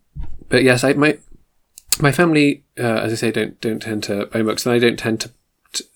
[0.49, 1.19] but yes, I my
[2.01, 4.99] my family, uh, as I say, don't don't tend to buy books, and I don't
[4.99, 5.31] tend to.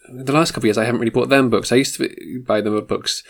[0.09, 1.73] The last couple of years, I haven't really bought them books.
[1.73, 3.23] I used to buy them books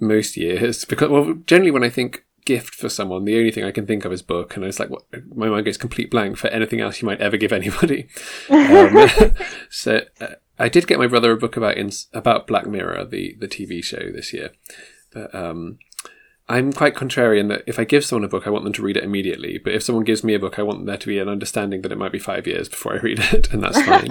[0.00, 3.72] most years because, well, generally when I think gift for someone, the only thing I
[3.72, 5.02] can think of is book, and it's like what,
[5.34, 8.08] my mind goes complete blank for anything else you might ever give anybody.
[8.48, 9.08] um,
[9.70, 13.36] so uh, I did get my brother a book about in, about Black Mirror, the
[13.38, 14.52] the TV show this year,
[15.12, 15.78] but um,
[16.48, 18.96] I'm quite contrarian that if I give someone a book, I want them to read
[18.96, 19.58] it immediately.
[19.58, 21.90] But if someone gives me a book, I want there to be an understanding that
[21.90, 24.08] it might be five years before I read it, and that's fine.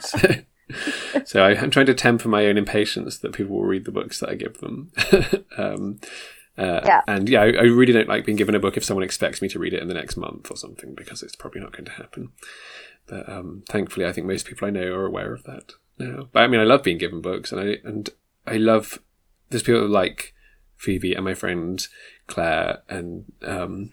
[1.24, 4.20] so, so, I'm trying to temper my own impatience that people will read the books
[4.20, 4.92] that I give them.
[5.56, 5.98] um,
[6.56, 7.02] uh, Yeah.
[7.08, 9.48] And yeah, I, I really don't like being given a book if someone expects me
[9.48, 11.92] to read it in the next month or something because it's probably not going to
[11.92, 12.30] happen.
[13.08, 16.28] But um, thankfully, I think most people I know are aware of that now.
[16.30, 18.10] But I mean, I love being given books, and I and
[18.46, 18.98] I love
[19.50, 20.34] there's people like
[20.78, 21.86] Phoebe and my friend
[22.26, 23.90] Claire and um,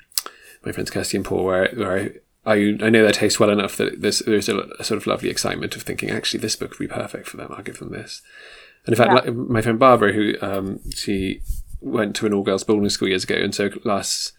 [0.63, 2.10] my friends Kirsty and Paul, where where I.
[2.48, 5.32] I, I know their taste well enough that there's there's a, a sort of lovely
[5.32, 7.52] excitement of thinking actually this book would be perfect for them.
[7.52, 8.21] I'll give them this.
[8.86, 9.32] And in fact, Yeah.
[9.32, 11.41] like, my friend Barbara, who um, she
[11.82, 14.34] went to an all girls boarding school years ago, and so last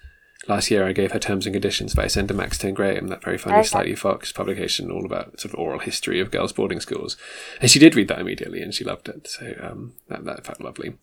[0.47, 3.57] last year I gave her Terms and Conditions by Max Maxtone Graham, that very funny
[3.57, 3.67] Okay.
[3.67, 7.17] Slightly Foxed publication, all about sort of oral history of girls' boarding schools.
[7.61, 9.27] And she did read that immediately, and she loved it.
[9.27, 10.95] So um, that that felt lovely.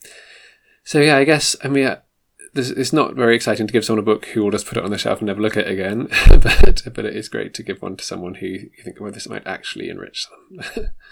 [0.83, 1.95] So yeah, I guess I mean.
[2.53, 4.83] This, it's not very exciting to give someone a book who will just put it
[4.83, 7.63] on the shelf and never look at it again, but but it is great to
[7.63, 10.89] give one to someone who you think, well, this might actually enrich them.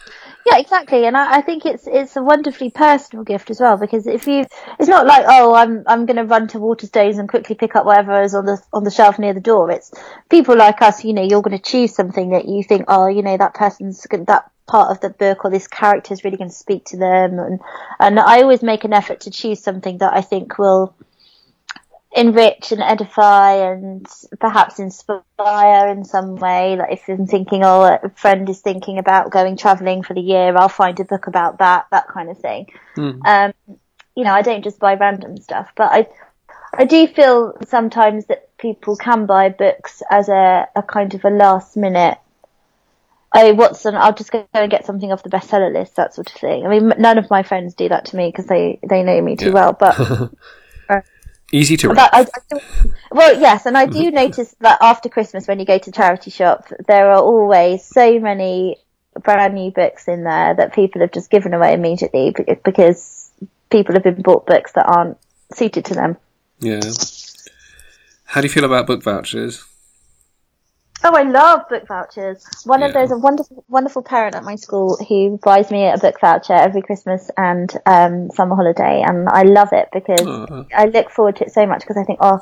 [0.43, 4.07] Yeah, exactly, and I, I think it's it's a wonderfully personal gift as well because
[4.07, 4.43] if you,
[4.79, 7.85] it's not like oh I'm I'm going to run to Waterstones and quickly pick up
[7.85, 9.69] whatever is on the on the shelf near the door.
[9.69, 9.91] It's
[10.29, 13.21] people like us, you know, you're going to choose something that you think oh you
[13.21, 16.55] know that person's that part of the book or this character is really going to
[16.55, 17.59] speak to them, and
[17.99, 20.95] and I always make an effort to choose something that I think will
[22.13, 24.05] enrich and edify and
[24.39, 26.75] perhaps inspire in some way.
[26.75, 30.55] Like if I'm thinking, oh, a friend is thinking about going travelling for the year,
[30.55, 32.67] I'll find a book about that, that kind of thing.
[33.25, 33.53] Um,
[34.15, 36.07] you know, I don't just buy random stuff, but I,
[36.73, 41.29] I do feel sometimes that people can buy books as a, a kind of a
[41.29, 42.17] last minute.
[43.33, 43.95] Oh, what's on?
[43.95, 46.65] I'll just go and get something off the bestseller list, that sort of thing.
[46.65, 49.37] I mean, none of my friends do that to me because they they know me
[49.37, 49.53] too Yeah.
[49.53, 49.73] well.
[49.73, 49.97] But
[51.51, 51.97] Easy to read.
[51.99, 52.59] I, I
[53.11, 56.67] well, yes, and I do notice that after Christmas, when you go to charity shop,
[56.87, 58.77] there are always so many
[59.23, 62.33] brand new books in there that people have just given away immediately
[62.63, 63.31] because
[63.69, 65.17] people have been bought books that aren't
[65.53, 66.17] suited to them.
[66.59, 66.81] Yeah.
[68.25, 69.65] How do you feel about book vouchers?
[71.03, 72.45] Oh, I love book vouchers.
[72.65, 72.93] One of Yeah.
[72.93, 76.83] there's a wonderful, wonderful parent at my school who buys me a book voucher every
[76.83, 80.63] Christmas and um, summer holiday, and I love it because Aw.
[80.75, 82.39] I look forward to it so much because I think, oh,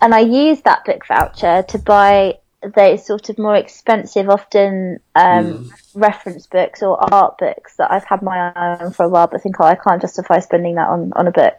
[0.00, 2.38] and I use that book voucher to buy
[2.74, 8.22] those sort of more expensive, often um, reference books or art books that I've had
[8.22, 11.12] my eye on for a while, but think, oh, I can't justify spending that on
[11.14, 11.58] on a book.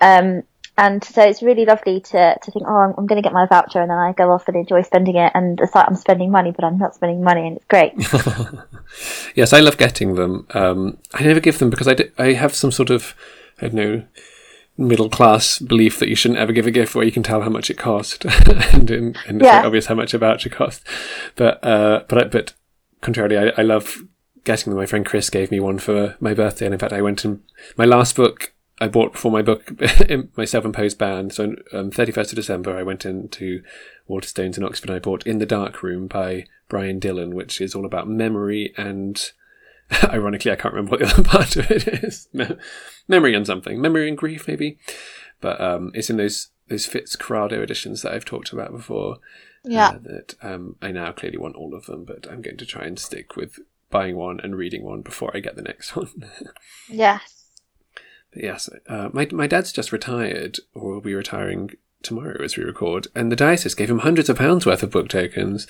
[0.00, 0.44] Um,
[0.78, 3.46] and so it's really lovely to, to think, oh, I'm, I'm going to get my
[3.46, 6.30] voucher, and then I go off and enjoy spending it, and it's like I'm spending
[6.30, 7.92] money, but I'm not spending money, and it's great.
[9.36, 10.46] Yes, I love getting them.
[10.50, 13.14] Um, I never give them because I I have some sort of,
[13.60, 14.02] I don't know,
[14.76, 17.50] middle class belief that you shouldn't ever give a gift where you can tell how
[17.50, 18.24] much it cost,
[18.72, 19.56] and, and, and it's Yeah.
[19.58, 20.82] like obvious how much a voucher cost.
[21.36, 22.54] But uh, but I, but
[23.00, 24.02] contrarily, I, I love
[24.44, 24.78] getting them.
[24.78, 27.42] My friend Chris gave me one for my birthday, and in fact, I went and
[27.76, 29.70] my last book I bought before my book,
[30.36, 31.30] my self-imposed ban.
[31.30, 33.62] So on thirty first of December, I went into
[34.08, 34.88] Waterstones in Oxford.
[34.90, 38.72] and I bought In the Dark Room by Brian Dillon, which is all about memory
[38.76, 39.32] and.
[40.04, 42.28] Ironically, I can't remember what the other part of it is.
[42.32, 42.56] Me-
[43.08, 44.78] memory and something, memory and grief, maybe.
[45.40, 49.18] But um, it's in those those Fitzcarraldo editions that I've talked about before.
[49.88, 52.84] uh, that um, I now clearly want all of them, but I'm going to try
[52.84, 53.58] and stick with
[53.90, 56.30] buying one and reading one before I get the next one.
[56.88, 57.39] yes.
[58.32, 61.70] But yes, uh, my my dad's just retired, or will be retiring
[62.02, 65.08] tomorrow as we record, and the diocese gave him hundreds of pounds worth of book
[65.08, 65.66] tokens.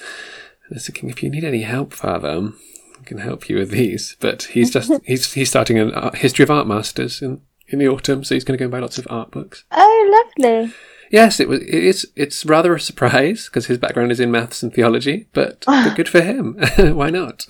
[0.65, 2.53] And I was thinking, if you need any help, Father,
[3.01, 4.17] I can help you with these.
[4.21, 7.89] But he's just he's he's starting an art, history of art masters in in the
[7.89, 9.65] autumn, so he's going to go and buy lots of art books.
[9.71, 10.73] Oh, lovely.
[11.11, 11.61] Yes, it was.
[11.63, 12.07] It is.
[12.15, 16.09] It's rather a surprise because his background is in maths and theology, but, but good
[16.09, 16.55] for him.
[16.79, 17.47] Why not?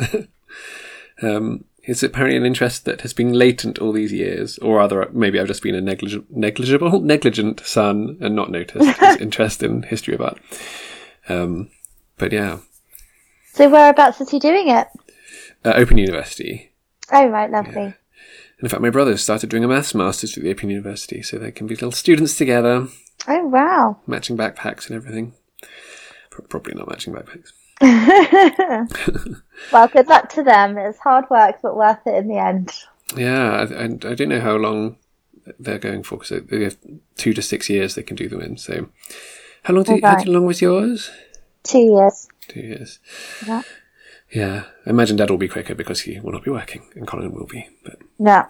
[1.23, 5.41] um, it's apparently an interest that has been latent all these years, or rather, maybe
[5.41, 10.15] I've just been a neglig- negligible, negligent son and not noticed his interest in history
[10.15, 10.39] of art.
[11.29, 11.71] Um,
[12.19, 12.59] but yeah,
[13.55, 14.89] So whereabouts is he doing it?
[15.65, 16.71] uh, Open University.
[17.13, 17.83] Oh, right, lovely.
[17.83, 17.95] And
[18.63, 21.51] in fact, my brother started doing a maths masters at the Open University, so they
[21.51, 22.89] can be little students together,
[23.27, 23.99] Oh, wow.
[24.07, 25.35] matching backpacks and everything.
[26.31, 27.53] Pro- Probably not matching backpacks.
[29.73, 30.79] Well, good luck to them.
[30.79, 32.73] It's hard work, but worth it in the end.
[33.17, 34.97] Yeah, and I, don't know how long
[35.59, 36.77] they're going for because they have
[37.17, 38.57] two to six years they can do them in.
[38.57, 38.89] So,
[39.65, 39.85] how long?
[39.85, 40.25] Did, Right.
[40.25, 41.11] How long was yours?
[41.63, 42.29] Two years.
[42.49, 42.99] Two years.
[43.47, 43.63] Yeah.
[44.33, 47.33] Yeah, I imagine Dad will be quicker because he will not be working, and Colin
[47.33, 47.69] will be.
[47.85, 48.47] But Yeah.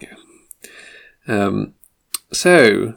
[1.26, 1.74] um,
[2.32, 2.94] so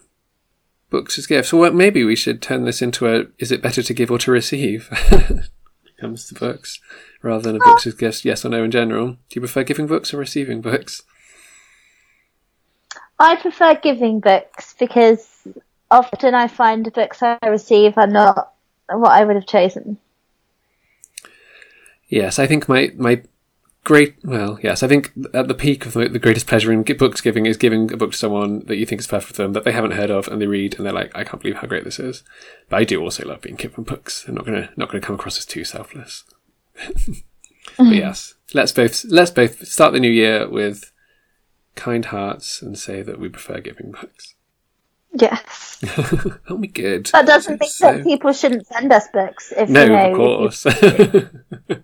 [0.89, 1.51] books as gifts.
[1.53, 4.31] Well, maybe we should turn this into a: is it better to give or to
[4.31, 4.89] receive?
[6.03, 6.79] comes to books,
[7.21, 8.25] rather than a books as gifts.
[8.25, 9.11] Yes or no in general.
[9.11, 11.01] Do you prefer giving books or receiving books?
[13.19, 15.47] I prefer giving books because
[15.89, 18.53] often I find the books I receive are not
[18.89, 19.97] what I would have chosen.
[22.09, 23.23] Yes, I think my my
[23.83, 27.21] great well, yes, I think at the peak of the, the greatest pleasure in books
[27.21, 29.63] giving is giving a book to someone that you think is perfect for them that
[29.63, 31.83] they haven't heard of and they read and they're like, I can't believe how great
[31.83, 32.23] this is.
[32.69, 34.25] But I do also love being given books.
[34.27, 36.23] I'm not gonna not gonna come across as too selfless.
[37.77, 40.91] but yes, let's both let's both start the new year with
[41.75, 44.35] kind hearts and say that we prefer giving books.
[45.15, 45.77] Yes.
[45.95, 47.05] That'll be good.
[47.07, 49.53] That doesn't mean So- that people shouldn't send us books.
[49.55, 50.65] If No, you know, of course.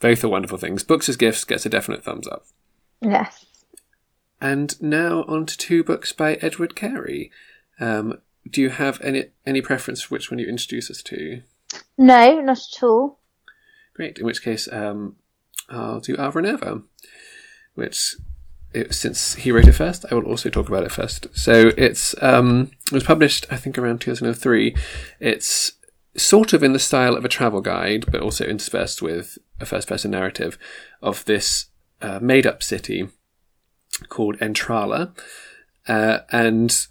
[0.00, 0.84] Both are wonderful things.
[0.84, 2.46] Books as gifts gets a definite thumbs up.
[3.00, 3.46] Yes.
[4.40, 7.30] And now on to two books by Edward Carey.
[7.80, 11.42] Um, do you have any any preference for which one you introduce us to?
[11.96, 13.18] No, not at all.
[13.94, 14.18] Great.
[14.18, 15.16] In which case, um,
[15.68, 16.82] I'll do Alva and Irva,
[17.74, 18.14] which
[18.72, 21.26] it, since he wrote it first, I will also talk about it first.
[21.32, 24.76] So it's um, it was published, I think, around 2003.
[25.20, 25.72] It's
[26.16, 30.10] sort of in the style of a travel guide, but also interspersed with a first-person
[30.10, 30.58] narrative
[31.02, 31.66] of this
[32.00, 33.08] uh, made-up city
[34.08, 35.16] called Entralla,
[35.88, 36.86] uh, and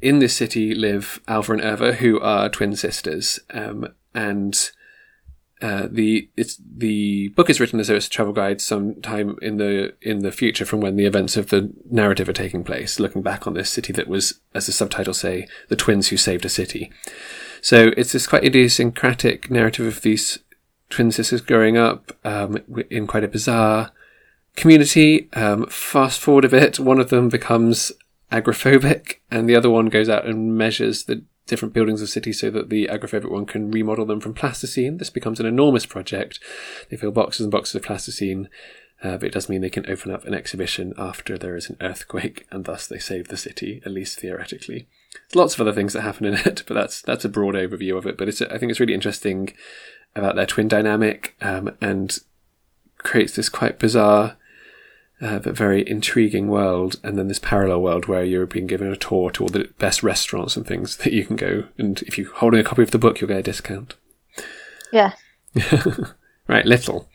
[0.00, 4.70] in this city live Alva and Irva, who are twin sisters, um, and
[5.62, 9.56] uh, the it's the book is written as though it's a travel guide sometime in
[9.56, 13.22] the in the future from when the events of the narrative are taking place, looking
[13.22, 16.50] back on this city that was, as the subtitle say, the twins who saved a
[16.50, 16.92] city.
[17.62, 20.40] So it's this quite idiosyncratic narrative of these
[20.90, 22.58] twin sisters growing up um,
[22.90, 23.92] in quite a bizarre
[24.54, 25.28] community.
[25.32, 27.92] Um, fast forward a bit, one of them becomes
[28.32, 32.50] agrophobic, and the other one goes out and measures the different buildings of cities so
[32.50, 34.96] that the agrophobic one can remodel them from plasticine.
[34.96, 36.40] This becomes an enormous project.
[36.90, 38.48] They fill boxes and boxes of plasticine,
[39.02, 41.76] uh, but it does mean they can open up an exhibition after there is an
[41.80, 44.88] earthquake, and thus they save the city, at least theoretically.
[45.12, 47.96] There's lots of other things that happen in it, but that's that's a broad overview
[47.96, 48.18] of it.
[48.18, 49.52] But it's I think it's really interesting
[50.16, 52.18] about their twin dynamic um, and
[52.98, 54.36] creates this quite bizarre
[55.20, 58.96] uh, but very intriguing world, and then this parallel world where you're being given a
[58.96, 61.64] tour to all the best restaurants and things that you can go.
[61.78, 63.94] And if you're holding a copy of the book, you'll get a discount.
[64.92, 65.12] Yeah.
[66.48, 67.08] Right, little.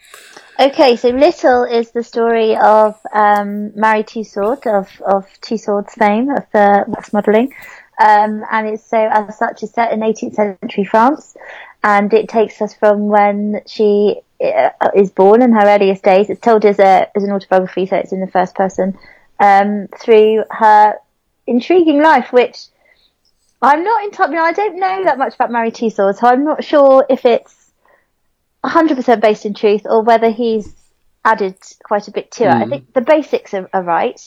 [0.59, 6.45] Okay, so Little is the story of um, Marie Tussauds of, of Tussauds fame of
[6.51, 7.53] the wax modelling.
[7.99, 11.35] Um, and it's so, as such, is set in 18th century France.
[11.83, 16.29] And it takes us from when she uh, is born in her earliest days.
[16.29, 18.97] It's told as, a, as an autobiography, so it's in the first person,
[19.39, 20.95] um, through her
[21.47, 22.67] intriguing life, which
[23.61, 26.63] I'm not in entirely, I don't know that much about Marie Tussauds, so I'm not
[26.63, 27.71] sure if it's
[28.63, 30.73] 100% based in truth or whether he's
[31.23, 32.49] added quite a bit to it.
[32.49, 34.19] I think the basics are, are right.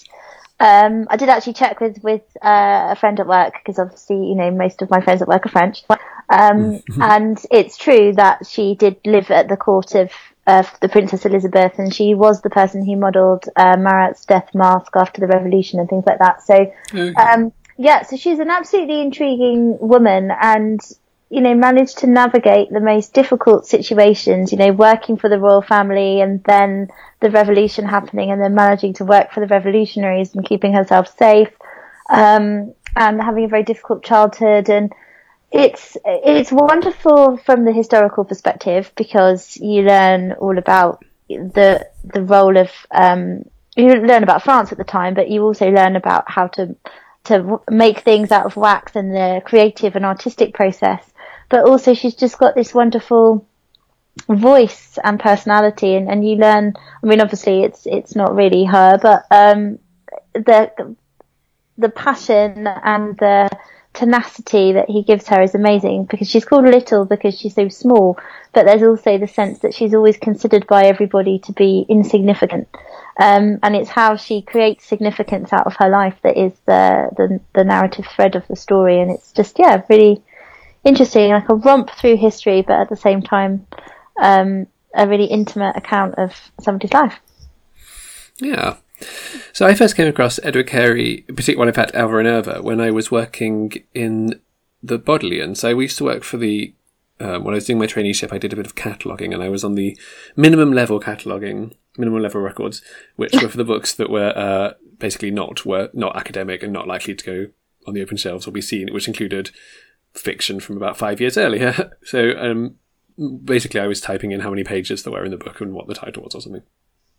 [0.64, 4.35] Um, I did actually check with with uh, a friend at work because obviously you
[4.35, 5.83] know most of my friends at work are French,
[6.31, 10.11] um, and it's true that she did live at the court of
[10.46, 14.92] of the Princess Elizabeth, and she was the person who modelled uh, Marat's death mask
[14.96, 16.42] after the revolution and things like that.
[16.42, 17.14] So Okay.
[17.14, 20.81] um, yeah, so she's an absolutely intriguing woman and,
[21.35, 25.62] you know, managed to navigate the most difficult situations, you know, working for the royal
[25.62, 30.47] family and then the revolution happening and then managing to work for the revolutionaries and
[30.47, 31.49] keeping herself safe,
[32.09, 34.70] um, and having a very difficult childhood.
[34.70, 34.92] And
[35.51, 42.57] it's, it's wonderful from the historical perspective because you learn all about the, the role
[42.57, 43.44] of, um,
[43.77, 46.77] you learn about France at the time, but you also learn about how to
[47.25, 51.03] to make things out of wax and the creative and artistic process.
[51.48, 53.46] But also, she's just got this wonderful
[54.28, 56.74] voice and personality, and, and you learn.
[57.02, 59.78] I mean, obviously, it's it's not really her, but um,
[60.35, 60.96] the
[61.76, 63.50] the passion and the
[63.94, 68.18] tenacity that he gives her is amazing because she's called little because she's so small,
[68.52, 72.68] but there's also the sense that she's always considered by everybody to be insignificant.
[73.20, 77.40] Um, and it's how she creates significance out of her life that is the, the
[77.54, 80.22] the narrative thread of the story, and it's just yeah, really
[80.85, 83.66] interesting, like a romp through history, but at the same time,
[84.20, 87.18] um, a really intimate account of somebody's life.
[88.40, 88.77] Yeah.
[89.53, 92.81] So I first came across Edward Carey, particularly when I fact Alva and Irva, when
[92.81, 94.40] I was working in
[94.83, 95.55] the Bodleian.
[95.55, 96.75] So we used to work for the
[97.20, 99.49] um, when I was doing my traineeship, I did a bit of cataloguing, and I
[99.49, 99.97] was on the
[100.37, 102.83] minimum level cataloguing, minimum level records,
[103.14, 106.88] which were for the books that were uh, basically not were not academic and not
[106.88, 107.47] likely to go
[107.87, 109.51] on the open shelves or be seen, which included
[110.14, 111.93] fiction from about five years earlier.
[112.05, 112.76] So um,
[113.45, 115.86] basically, I was typing in how many pages there were in the book and what
[115.86, 116.62] the title was or something.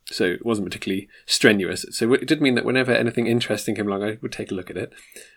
[0.06, 1.86] So it wasn't particularly strenuous.
[1.90, 4.70] So it did mean that whenever anything interesting came along, I would take a look
[4.70, 4.94] at it.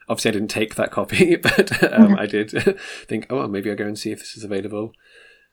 [0.08, 2.50] Obviously, I didn't take that copy, but um, I did
[3.06, 4.92] think, oh, well, maybe I'll go and see if this is available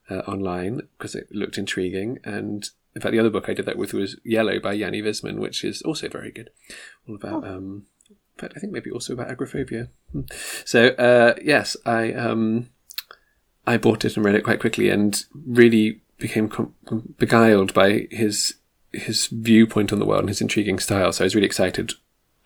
[0.09, 2.19] uh, online because it looked intriguing.
[2.25, 5.39] And in fact, the other book I did that with was Yellow by Yanni Visman,
[5.39, 6.49] which is also very good.
[7.07, 7.94] All about, um, in
[8.38, 9.89] fact, I think maybe also about agoraphobia.
[10.11, 10.21] Hmm.
[10.65, 12.69] So uh, yes, I um,
[13.67, 16.73] I bought it and read it quite quickly and really became com-
[17.17, 18.55] beguiled by his
[18.91, 21.11] his viewpoint on the world and his intriguing style.
[21.11, 21.93] So I was really excited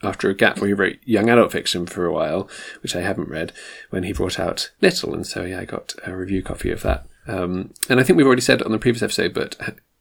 [0.01, 2.49] after a gap where he wrote young adult fiction for a while,
[2.81, 3.51] which I haven't read,
[3.89, 7.05] when he brought out Little, and so yeah, I got a review copy of that.
[7.27, 9.55] Um, and I think we've already said on the previous episode, but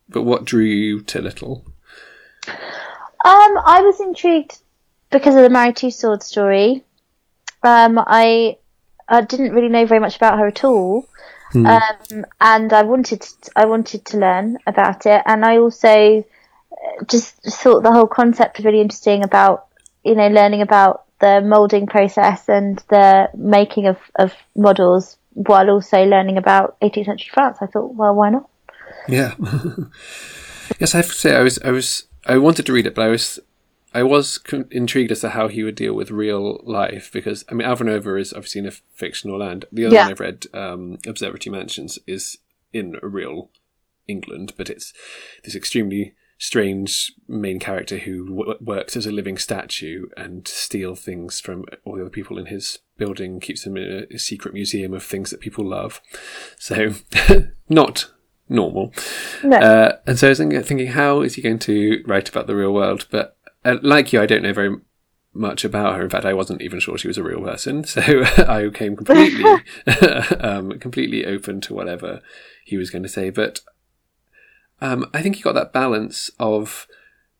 [0.09, 1.65] but what drew you to Little?
[2.49, 4.59] Um, I was intrigued
[5.11, 6.85] because of the Marie Tussauds story.
[7.63, 8.57] Um, I
[9.09, 11.09] I didn't really know very much about her at all,
[11.53, 11.67] Hmm.
[11.67, 16.25] um, and I wanted to, I wanted to learn about it, and I also
[16.73, 19.67] uh, just thought the whole concept was really interesting about
[20.05, 26.05] you know learning about the molding process and the making of, of models while also
[26.05, 27.59] learning about 18th century France.
[27.61, 28.49] I thought, well, why not?
[29.09, 29.35] Yeah.
[30.79, 33.03] yes, I have to say I was I was I wanted to read it, but
[33.03, 33.41] I was
[33.95, 37.55] I was con- intrigued as to how he would deal with real life because I
[37.55, 39.65] mean Alva and Irva is obviously in a fictional land.
[39.73, 40.03] The other Yeah.
[40.05, 42.39] one I've read, um, Observatory Mansions, is
[42.73, 43.51] in real
[44.07, 44.93] England, but it's
[45.45, 51.41] this extremely strange main character who w- works as a living statue and steals things
[51.41, 54.95] from all the other people in his building, keeps them in a, a secret museum
[54.95, 56.01] of things that people love.
[56.59, 56.95] So,
[57.69, 58.11] not
[58.49, 58.93] normal.
[59.43, 59.57] No.
[59.57, 62.55] Uh, and so I was thinking, thinking, how is he going to write about the
[62.57, 63.07] real world?
[63.11, 64.77] But uh, like you, I don't know very
[65.35, 66.03] much about her.
[66.03, 67.85] In fact, I wasn't even sure she was a real person.
[67.89, 68.01] So
[68.49, 69.45] I came completely,
[70.41, 72.21] um, completely open to whatever
[72.65, 73.31] he was going to say.
[73.31, 73.61] But
[74.81, 76.87] um, I think he got that balance of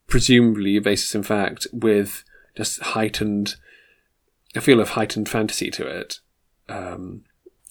[0.07, 2.25] presumably a basis in fact with
[2.57, 3.57] just heightened,
[4.55, 6.21] a feel of heightened fantasy to it.
[6.69, 7.25] Um,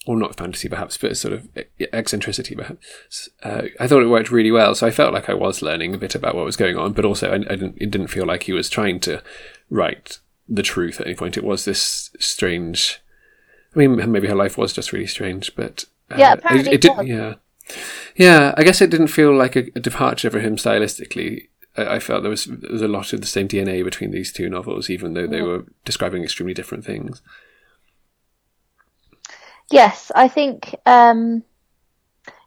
[0.08, 1.46] or not fantasy perhaps, but sort of
[1.92, 3.28] eccentricity perhaps.
[3.42, 5.98] Uh, I thought it worked really well, so I felt like I was learning a
[5.98, 8.44] bit about what was going on, but also I, I didn't, it didn't feel like
[8.44, 9.22] he was trying to
[9.68, 11.36] write the truth at any point.
[11.36, 13.02] It was this strange.
[13.76, 17.06] I mean, maybe her life was just really strange, but uh, Yeah, apparently it, it.
[17.06, 17.34] Yeah,
[18.16, 18.54] yeah.
[18.56, 21.48] I guess it didn't feel like a, a departure for him stylistically.
[21.76, 24.32] I, I felt there was there was a lot of the same DNA between these
[24.32, 27.20] two novels, even though they were describing extremely different things.
[29.70, 31.42] Yes, I think um,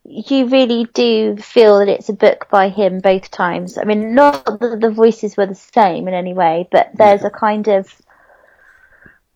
[0.03, 3.78] you really do feel that it's a book by him both times.
[3.78, 7.30] I mean, not that the voices were the same in any way, but there's a
[7.30, 8.01] kind of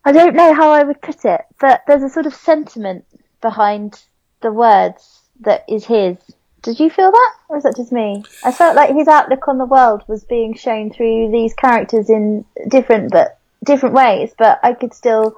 [0.07, 3.05] I don't know how I would put it, but there's a sort of sentiment
[3.41, 3.99] behind
[4.41, 6.17] the words that is his.
[6.61, 8.23] Did you feel that, or is that just me?
[8.43, 12.45] I felt like his outlook on the world was being shown through these characters in
[12.67, 15.37] different but different ways, but I could still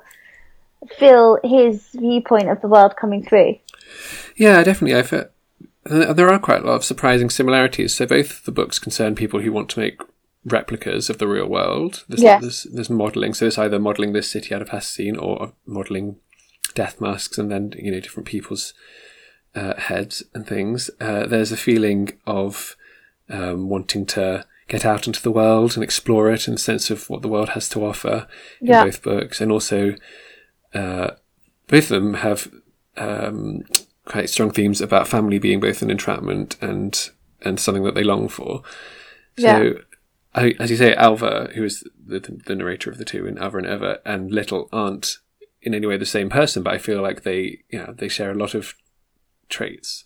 [0.98, 3.56] feel his viewpoint of the world coming through.
[4.36, 4.98] Yeah, definitely.
[4.98, 5.28] I felt
[5.86, 7.96] there are quite a lot of surprising similarities.
[7.96, 10.02] So both the books concern people who want to make
[10.46, 12.04] replicas of the real world.
[12.08, 12.42] There's, Yes.
[12.42, 13.34] there's, there's modelling.
[13.34, 16.18] So it's either modelling this city out of plasticine or modelling
[16.74, 18.74] death masks and then, you know, different people's
[19.56, 20.90] uh, heads and things.
[21.02, 22.76] Uh, there's a feeling of
[23.30, 27.22] um, wanting to get out into the world and explore it and sense of what
[27.22, 28.28] the world has to offer
[28.62, 28.84] in Yeah.
[28.84, 29.40] both books.
[29.42, 29.96] And also,
[30.74, 31.12] uh,
[31.68, 32.52] both of them have
[32.98, 33.64] um,
[34.06, 37.10] quite strong themes about family being both an entrapment and
[37.42, 38.64] and something that they long for.
[39.38, 39.70] So, Yeah.
[40.34, 43.60] I, as you say, Alva, who is the, the narrator of the two, in Alva
[43.60, 45.18] and Irva, and Little aren't
[45.62, 48.32] in any way the same person, but I feel like they, you know, they share
[48.32, 48.74] a lot of
[49.50, 50.06] traits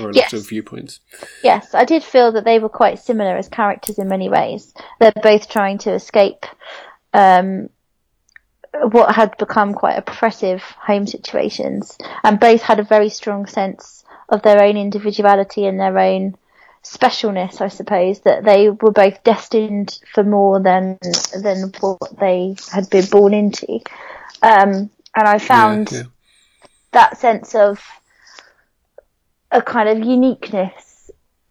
[0.00, 0.32] or a Yes.
[0.32, 1.00] lot of viewpoints.
[1.42, 4.72] Yes, I did feel that they were quite similar as characters in many ways.
[5.00, 6.44] They're both trying to escape
[7.12, 7.68] um,
[8.82, 14.42] what had become quite oppressive home situations, and both had a very strong sense of
[14.42, 16.36] their own individuality and their own
[16.82, 20.98] specialness, I suppose, that they were both destined for more than
[21.40, 23.80] than what they had been born into.
[24.42, 26.02] Um, and I found yeah.
[26.92, 27.82] that sense of
[29.50, 30.87] a kind of uniqueness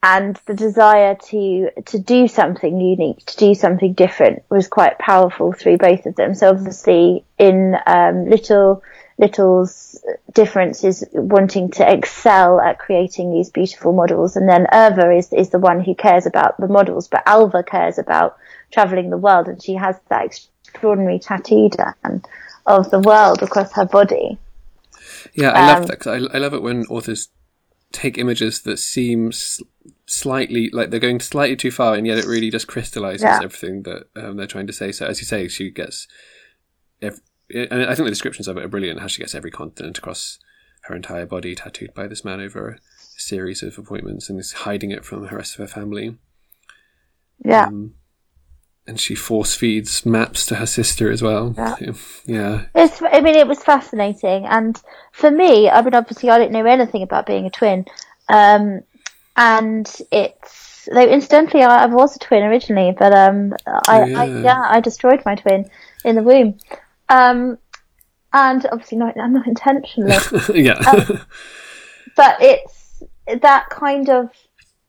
[0.04, 5.54] and the desire to to do something unique, to do something different, was quite powerful
[5.54, 6.36] through both of them.
[6.36, 8.84] So obviously, in um, Little
[9.18, 10.00] Little's
[10.34, 15.50] difference is wanting to excel at creating these beautiful models, and then Irva is is
[15.50, 18.38] the one who cares about the models, but Alva cares about
[18.72, 22.24] traveling the world, and she has that extraordinary tattoo done
[22.68, 24.38] of the world across her body.
[25.34, 27.30] Yeah, I Um, love that 'cause I, I love it when authors
[27.92, 29.32] take images that seem
[30.06, 33.40] slightly like they're going slightly too far, and yet it really just crystallizes Yeah.
[33.44, 34.92] everything that um, they're trying to say.
[34.92, 36.08] So, as you say, she gets.
[37.02, 37.22] Ev-
[37.54, 39.00] and I think the descriptions of it are brilliant.
[39.00, 40.38] How she gets every continent across
[40.84, 42.80] her entire body tattooed by this man over a
[43.18, 46.18] series of appointments, and is hiding it from the rest of her family.
[47.44, 47.68] Yeah.
[47.68, 47.94] Um,
[48.88, 51.54] and she force feeds maps to her sister as well.
[51.58, 51.76] Yeah.
[52.26, 52.66] yeah.
[52.74, 54.82] It's, I mean, it was fascinating, and
[55.12, 57.86] for me, I mean, obviously, I didn't know anything about being a twin,
[58.30, 58.82] um,
[59.36, 63.54] and it's Though incidentally, I, I was a twin originally, but um,
[63.88, 64.22] I, yeah.
[64.22, 65.70] I yeah, I destroyed my twin
[66.06, 66.58] in the womb.
[67.10, 67.58] Um,
[68.34, 70.16] and obviously not, not intentionally.
[70.54, 70.74] yeah.
[70.74, 71.22] Um,
[72.16, 73.04] but it's
[73.42, 74.30] that kind of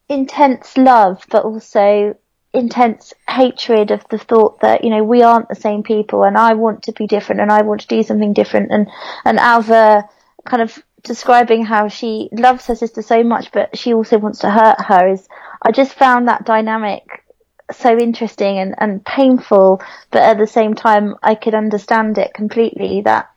[0.09, 2.17] intense love, but also
[2.53, 6.55] intense hatred of the thought that you know we aren't the same people, and I
[6.55, 8.89] want to be different, and I want to do something different, and
[9.25, 10.09] and Alva
[10.45, 14.51] kind of describing how she loves her sister so much, but she also wants to
[14.51, 15.09] hurt her.
[15.09, 15.29] Is
[15.63, 17.25] I just found that dynamic
[17.71, 23.03] so interesting and, and painful, but at the same time, I could understand it completely.
[23.03, 23.31] That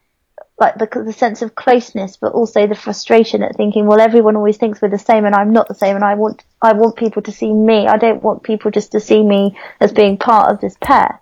[0.60, 4.58] like the, the sense of closeness, but also the frustration at thinking, well, everyone always
[4.58, 7.22] thinks we're the same, and I'm not the same, and I want I want people
[7.24, 7.88] to see me.
[7.88, 11.20] I don't want people just to see me as being part of this pair.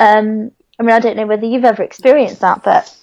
[0.00, 2.94] Um, I mean, I don't know whether you've ever experienced that, but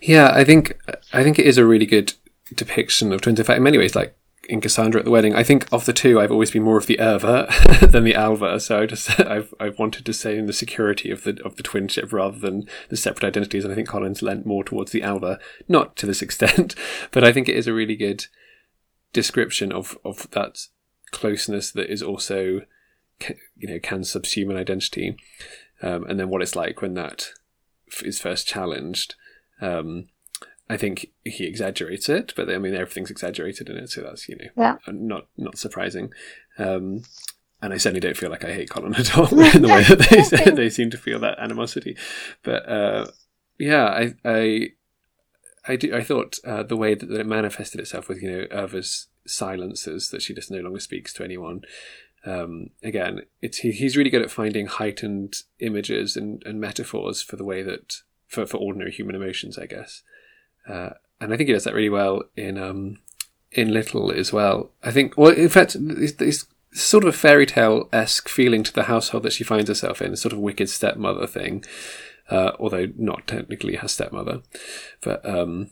[0.00, 0.78] yeah, I think
[1.12, 2.14] I think it is a really good
[2.54, 3.38] depiction of twins.
[3.38, 4.16] In fact, in many ways, like
[4.48, 6.86] in Cassandra at the wedding, I think of the two, I've always been more of
[6.86, 8.60] the Irva than the Alva.
[8.60, 11.62] So I just I've I've wanted to stay in the security of the of the
[11.62, 13.64] twinship rather than the separate identities.
[13.64, 15.38] And I think Collins lent more towards the Alva,
[15.68, 16.74] not to this extent,
[17.10, 18.26] but I think it is a really good
[19.12, 20.66] description of of that
[21.12, 22.62] closeness that is also
[23.56, 25.16] you know can subsume an identity,
[25.80, 27.30] um, and then what it's like when that
[28.02, 29.14] is first challenged.
[29.60, 30.08] Um,
[30.68, 34.36] I think he exaggerates it, but I mean everything's exaggerated in it, so that's you
[34.36, 34.76] know yeah.
[34.88, 36.12] not not surprising.
[36.58, 37.02] Um,
[37.60, 40.44] and I certainly don't feel like I hate Colin at all in the way that
[40.44, 41.96] they they seem to feel that animosity.
[42.42, 43.06] But uh,
[43.58, 44.68] yeah, I I
[45.66, 48.46] I, do, I thought uh, the way that, that, it manifested itself with you know
[48.46, 51.62] Irva's silences that she just no longer speaks to anyone.
[52.24, 57.36] Um, again, it's he, he's really good at finding heightened images and, and metaphors for
[57.36, 57.96] the way that
[58.26, 60.02] for for ordinary human emotions, I guess.
[60.68, 62.98] Uh, and I think he does that really well in um,
[63.50, 64.70] in Little as well.
[64.82, 68.84] I think, well, in fact, it's, sort of a fairy tale esque feeling to the
[68.84, 71.62] household that she finds herself in, a sort of wicked stepmother thing,
[72.30, 74.40] uh, although not technically her stepmother.
[75.02, 75.70] But um,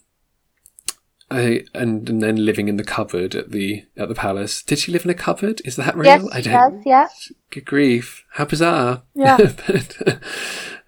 [1.31, 4.63] I and, and then living in the cupboard at the at the palace.
[4.63, 5.63] Did she live in a cupboard?
[5.65, 6.07] Is that real?
[6.07, 6.77] Yes, I don't.
[6.77, 7.09] Does, yeah.
[7.51, 8.25] Good grief!
[8.33, 9.03] How bizarre.
[9.15, 9.37] Yeah.
[9.67, 10.21] but,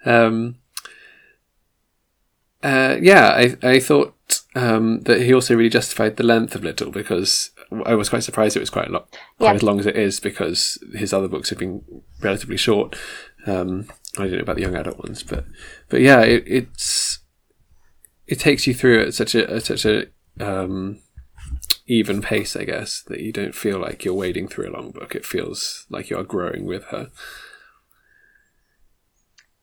[0.04, 0.56] um,
[2.62, 4.14] uh, yeah, I I thought
[4.54, 7.50] um, that he also really justified the length of Little because
[7.86, 9.54] I was quite surprised it was quite a lot, quite Yeah.
[9.54, 11.82] as long as it is because his other books have been
[12.20, 12.96] relatively short.
[13.46, 13.88] Um,
[14.18, 15.44] I don't know about the young adult ones, but
[15.88, 17.20] but yeah, it, it's
[18.26, 20.06] it takes you through at such a at such a
[20.40, 21.00] um,
[21.86, 25.14] even pace, I guess, that you don't feel like you're wading through a long book.
[25.14, 27.10] It feels like you are growing with her.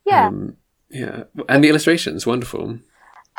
[0.05, 0.27] Yeah.
[0.27, 0.57] Um,
[0.89, 2.79] yeah, and the illustrations wonderful.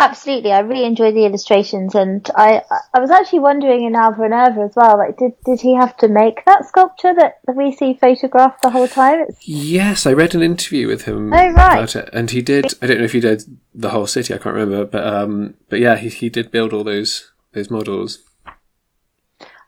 [0.01, 2.63] Absolutely, I really enjoyed the illustrations, and I
[2.95, 4.97] I was actually wondering in Alva and Irva as well.
[4.97, 8.89] Like, did did he have to make that sculpture that we see photographed the whole
[8.89, 9.27] time?
[9.29, 11.53] It's, Yes, I read an interview with him Oh, right.
[11.53, 12.65] about it, and he did.
[12.81, 13.43] I don't know if he did
[13.75, 14.33] the whole city.
[14.33, 18.21] I can't remember, but um, but yeah, he he did build all those those models.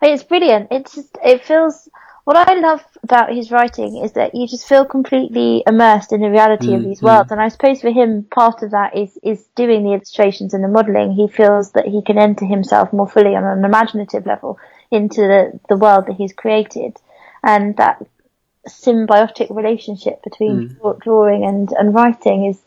[0.01, 0.69] it's brilliant.
[0.71, 1.91] It's just, it feels.
[2.25, 6.31] What I love about his writing is that you just feel completely immersed in the
[6.31, 7.05] reality of mm, these mm.
[7.05, 10.63] worlds, and I suppose for him, part of that is is doing the illustrations and
[10.63, 11.13] the modelling.
[11.13, 14.61] He feels that he can enter himself more fully on an imaginative level
[14.93, 16.97] into the the world that he's created,
[17.43, 18.05] and that
[18.69, 20.81] symbiotic relationship between mm.
[20.81, 22.61] draw- drawing and, and writing is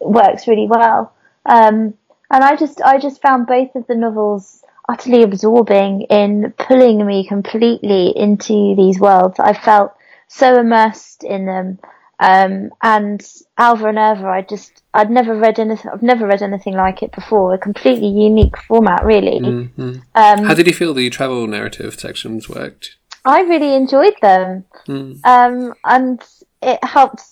[0.00, 1.12] works really well.
[1.44, 1.94] Um,
[2.28, 7.26] and I just I just found both of the novels utterly absorbing in pulling me
[7.26, 9.38] completely into these worlds.
[9.38, 9.92] I felt
[10.28, 11.78] so immersed in them.
[12.18, 13.22] Um, and
[13.58, 15.90] Alva and Irva, I just I'd never read anything.
[15.92, 17.52] I've never read anything like it before.
[17.52, 19.40] A completely unique format, really.
[19.40, 20.02] Mhm.
[20.14, 22.96] Um, How did you feel the travel narrative sections worked?
[23.26, 24.64] I really enjoyed them.
[24.86, 25.20] Mm.
[25.24, 26.22] Um, and
[26.62, 27.22] it helped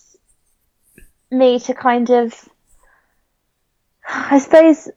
[1.30, 2.48] me to kind of,
[4.08, 4.90] I suppose,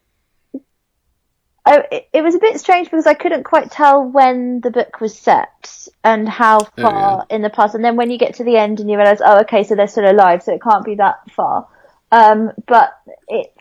[1.68, 5.01] I, it, it was a bit strange because I couldn't quite tell when the book
[5.01, 7.76] was set and how far in the past.
[7.76, 9.88] And then when you get to the end and you realise, oh, okay, so they're
[9.88, 11.68] still alive, so it can't be that far.
[12.09, 12.97] Um, but
[13.28, 13.53] it,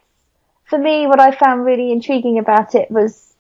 [0.67, 3.35] for me, what I found really intriguing about it was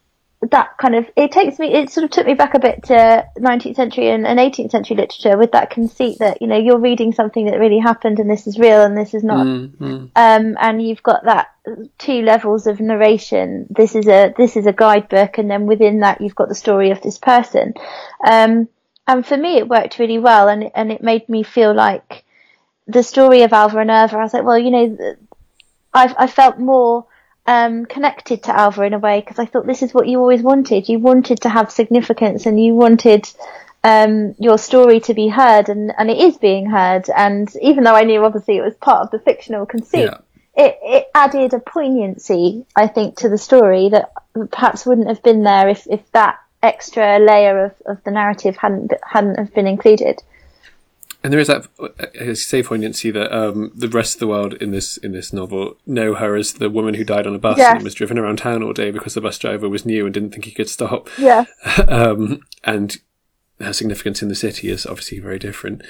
[0.50, 3.26] that kind of it takes me it sort of took me back a bit to
[3.38, 7.12] 19th century and, and 18th century literature with that conceit that you know you're reading
[7.12, 9.46] something that really happened and this is real and this is not.
[9.46, 10.06] Mm-hmm.
[10.16, 11.48] um and you've got that
[11.98, 13.66] two levels of narration.
[13.70, 16.90] This is a this is a guidebook and then within that you've got the story
[16.90, 17.74] of this person.
[18.26, 18.68] Um
[19.06, 22.24] and for me it worked really well and and it made me feel like
[22.86, 25.16] the story of Alva and Irva I was like well you know
[25.94, 27.06] I I felt more
[27.46, 30.42] um, connected to Alva in a way because I thought this is what you always
[30.42, 30.88] wanted.
[30.88, 33.28] You wanted to have significance and you wanted
[33.84, 37.08] um, your story to be heard, and, and it is being heard.
[37.08, 40.18] And even though I knew obviously it was part of the fictional conceit, Yeah.
[40.56, 44.10] it, it added a poignancy, I think, to the story that
[44.50, 48.92] perhaps wouldn't have been there if, if that extra layer of, of the narrative hadn't
[49.08, 50.20] hadn't have been included.
[51.26, 51.66] And there is that,
[52.14, 55.76] you say, poignancy that um, the rest of the world in this in this novel
[55.84, 58.62] know her as the woman who died on a bus and was driven around town
[58.62, 61.08] all day because the bus driver was new and didn't think he could stop.
[61.18, 61.46] Yeah,
[61.88, 62.98] um, and
[63.58, 65.82] her significance in the city is obviously very different.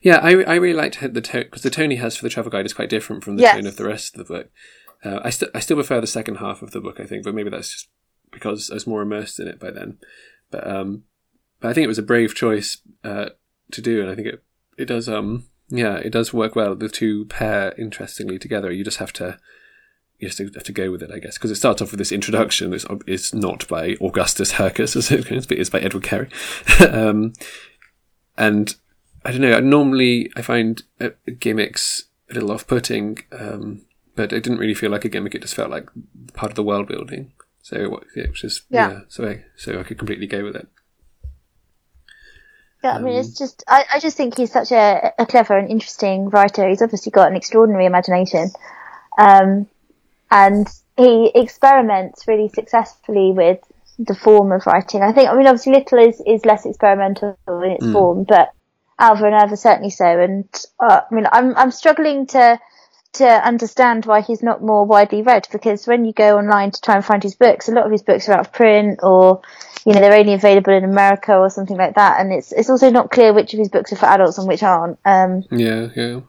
[0.00, 2.50] Yeah, I, I really liked the tone because the tone he has for the travel
[2.50, 3.56] guide is quite different from the Yes.
[3.56, 4.50] tone of the rest of the book.
[5.04, 7.34] Uh, I, st- I still prefer the second half of the book, I think, but
[7.34, 7.88] maybe that's just
[8.32, 9.98] because I was more immersed in it by then.
[10.50, 11.04] But um,
[11.60, 13.28] but I think it was a brave choice uh,
[13.72, 14.42] to do, and I think it
[14.78, 16.74] it does um yeah it does work well.
[16.74, 18.72] The two pair interestingly together.
[18.72, 19.38] You just have to
[20.20, 22.12] you just have to go with it, I guess, because it starts off with this
[22.12, 22.74] introduction.
[22.74, 26.28] It's, it's not by Augustus Hercus, as it goes, but it's by Edward Carey.
[26.90, 27.32] um,
[28.36, 28.74] and
[29.24, 29.58] I don't know.
[29.60, 35.06] Normally, I find uh, gimmicks a little off-putting, um, but it didn't really feel like
[35.06, 35.34] a gimmick.
[35.34, 35.88] It just felt like
[36.34, 37.32] part of the world building.
[37.62, 38.90] So it was just yeah.
[38.90, 39.00] Yeah.
[39.08, 40.68] so I so I could completely go with it.
[42.82, 42.94] Yeah.
[42.94, 46.30] I mean, it's just I, I just think he's such a, a clever and interesting
[46.30, 46.68] writer.
[46.68, 48.50] He's obviously got an extraordinary imagination,
[49.18, 49.66] um,
[50.30, 50.66] and
[50.96, 53.58] he experiments really successfully with
[53.98, 55.02] the form of writing.
[55.02, 58.52] I think I mean obviously Little is is less experimental in its form, but
[58.98, 60.06] Alva and Irva certainly so.
[60.06, 62.58] And uh, I mean, I'm I'm struggling to
[63.12, 66.94] to understand why he's not more widely read because when you go online to try
[66.96, 69.42] and find his books, a lot of his books are out of print or
[69.84, 72.20] you know they're only available in America or something like that.
[72.20, 74.62] And it's it's also not clear which of his books are for adults and which
[74.62, 74.98] aren't.
[75.04, 76.20] Um, Yeah, yeah.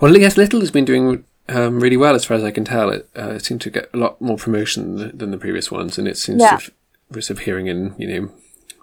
[0.00, 2.90] Well, yes, Little has been doing um, really well as far as I can tell.
[2.90, 5.98] It, uh, it seemed to get a lot more promotion than, than the previous ones,
[5.98, 6.48] and it seems Yeah.
[6.48, 6.70] to have,
[7.10, 8.30] was appearing in you know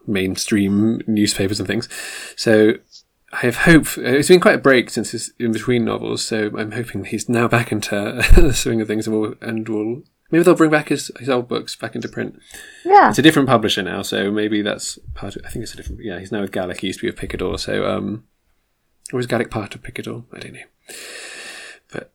[0.08, 1.90] mainstream newspapers and things.
[2.36, 2.76] So
[3.34, 3.98] I have hope.
[3.98, 7.30] uh, It's been quite a break since his in between novels, so I'm hoping he's
[7.30, 10.90] now back into the swing of things, and will and will maybe they'll bring back
[10.90, 12.40] his his old books back into print.
[12.84, 15.44] yeah, It's a different publisher now, so maybe that's part of.
[15.46, 16.02] I think it's a different.
[16.04, 16.82] Yeah, he's now with Gallic.
[16.82, 18.26] He used to be with Picador, so um,
[19.14, 20.26] or was Gallic part of Picador?
[20.34, 20.96] I don't know,
[21.92, 22.12] but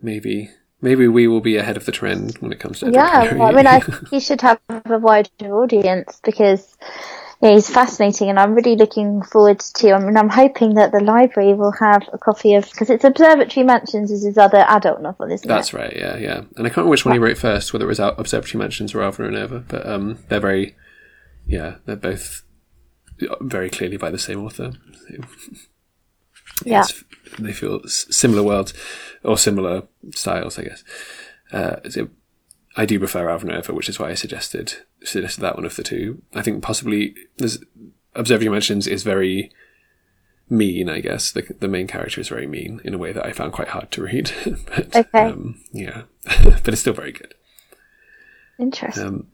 [0.00, 0.50] maybe
[0.80, 2.90] maybe we will be ahead of the trend when it comes to.
[2.92, 3.34] Yeah.
[3.34, 3.80] Well, I mean, I
[4.10, 5.30] he should have a wider
[5.62, 6.76] audience because
[7.42, 9.92] yeah, he's fascinating, and I'm really looking forward to.
[9.92, 13.64] I mean, I'm hoping that the library will have a copy of because it's Observatory
[13.64, 15.76] Mansions is his other adult novel, isn't That's it?
[15.76, 15.96] right.
[15.96, 16.36] Yeah, yeah.
[16.56, 19.02] And I can't remember which one he wrote first, whether it was Observatory Mansions or
[19.02, 20.76] Alva and Irva, but um, they're very,
[21.46, 22.42] yeah, they're both
[23.40, 24.72] very clearly by the same author.
[26.64, 26.80] Yeah.
[26.80, 27.04] it's-
[27.38, 28.72] they feel similar worlds
[29.24, 29.82] or similar
[30.14, 30.84] styles, I guess.
[31.52, 32.08] Uh, so
[32.76, 36.22] I do prefer Irva, which is why I suggested suggested that one of the two.
[36.34, 37.58] I think possibly there's
[38.14, 39.50] Observatory Mansions is very
[40.50, 41.32] mean, I guess.
[41.32, 43.90] The the main character is very mean in a way that I found quite hard
[43.92, 44.30] to read.
[44.66, 45.20] but, Okay.
[45.20, 46.02] Um, yeah,
[46.44, 47.34] but it's still very good.
[48.58, 49.06] Interesting.
[49.06, 49.26] Um,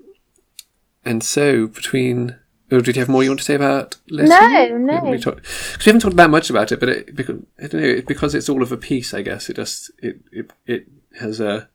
[1.04, 2.36] and so between.
[2.70, 4.30] Oh, did you have more you want to say about Little?
[4.30, 5.10] No, no.
[5.10, 7.82] We, talked, cause we haven't talked that much about it, but it, because, I don't
[7.82, 9.50] know, because it's all of a piece, I guess.
[9.50, 10.86] It just it it, it
[11.20, 11.68] has a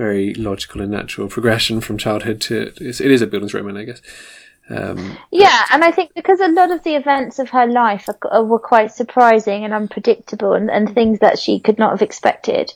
[0.00, 4.00] very logical and natural progression from childhood to it's, it is a Bildungsroman, I guess.
[4.70, 8.18] Um, Yeah, and I think because a lot of the events of her life are,
[8.30, 12.72] are, were quite surprising and unpredictable and, and things that she could not have expected.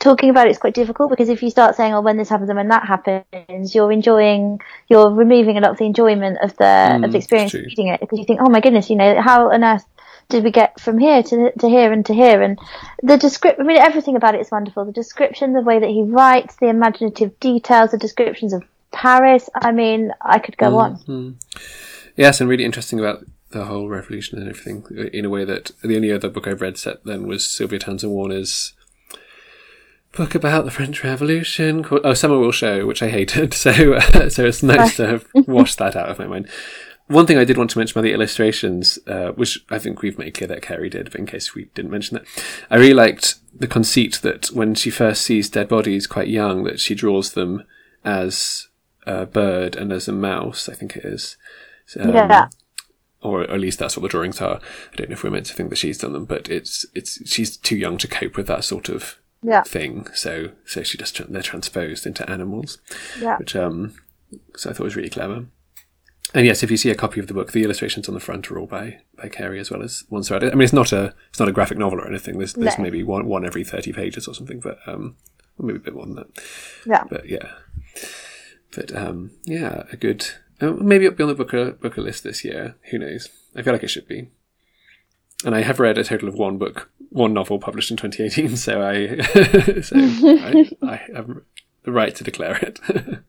[0.00, 2.50] Talking about it is quite difficult because if you start saying, "Oh, when this happens
[2.50, 7.00] and when that happens," you're enjoying, you're removing a lot of the enjoyment of the
[7.04, 9.62] of the experience reading it because you think, "Oh my goodness, you know, how on
[9.62, 9.84] earth
[10.30, 12.58] did we get from here to to here and to here?" And
[13.02, 14.84] the description, I mean, everything about it is wonderful.
[14.86, 18.62] The description, the way that he writes, the imaginative details, the descriptions of
[18.92, 19.48] Paris.
[19.54, 21.38] I mean, I could go on.
[22.16, 25.96] Yes, and really interesting about the whole revolution and everything in a way that the
[25.96, 28.74] only other book I've read set then was Sylvia Townsend Warner's
[30.12, 33.54] book about the French Revolution called Oh Summer Will Show, which I hated.
[33.60, 36.48] So uh, so it's nice to have washed that out of my mind.
[37.10, 40.16] One thing I did want to mention about the illustrations, uh, which I think we've
[40.16, 43.34] made clear that Carey did, but in case we didn't mention that, I really liked
[43.52, 47.64] the conceit that when she first sees dead bodies quite young, that she draws them
[48.04, 48.68] as
[49.08, 51.36] a bird and as a mouse, I think it is.
[51.98, 52.46] Um, Yeah.
[53.22, 54.60] or at least that's what the drawings are.
[54.92, 57.18] I don't know if we're meant to think that she's done them, but it's it's
[57.28, 59.62] she's too young to cope with that sort of Yeah.
[59.64, 60.06] thing.
[60.14, 62.78] So so she just they're transposed into animals,
[63.20, 63.36] Yeah.
[63.38, 63.94] which um
[64.56, 65.46] so I thought was really clever.
[66.32, 68.50] And yes, if you see a copy of the book, the illustrations on the front
[68.50, 70.52] are all by by Carey as well as throughout it.
[70.52, 72.38] I mean, it's not a it's not a graphic novel or anything.
[72.38, 72.82] There's there's No.
[72.84, 75.16] maybe one one every thirty pages or something, but um
[75.58, 76.28] or maybe a bit more than that
[76.86, 77.04] Yeah.
[77.10, 77.48] but yeah
[78.74, 80.26] but um yeah a good
[80.60, 82.76] Uh, maybe it'll be on the booker booker list this year.
[82.90, 83.28] Who knows?
[83.56, 84.28] I feel like it should be.
[85.44, 88.56] And I have read a total of one book, one novel published in 2018.
[88.56, 89.22] So I,
[89.80, 91.28] so I, I have
[91.84, 92.78] the right to declare it.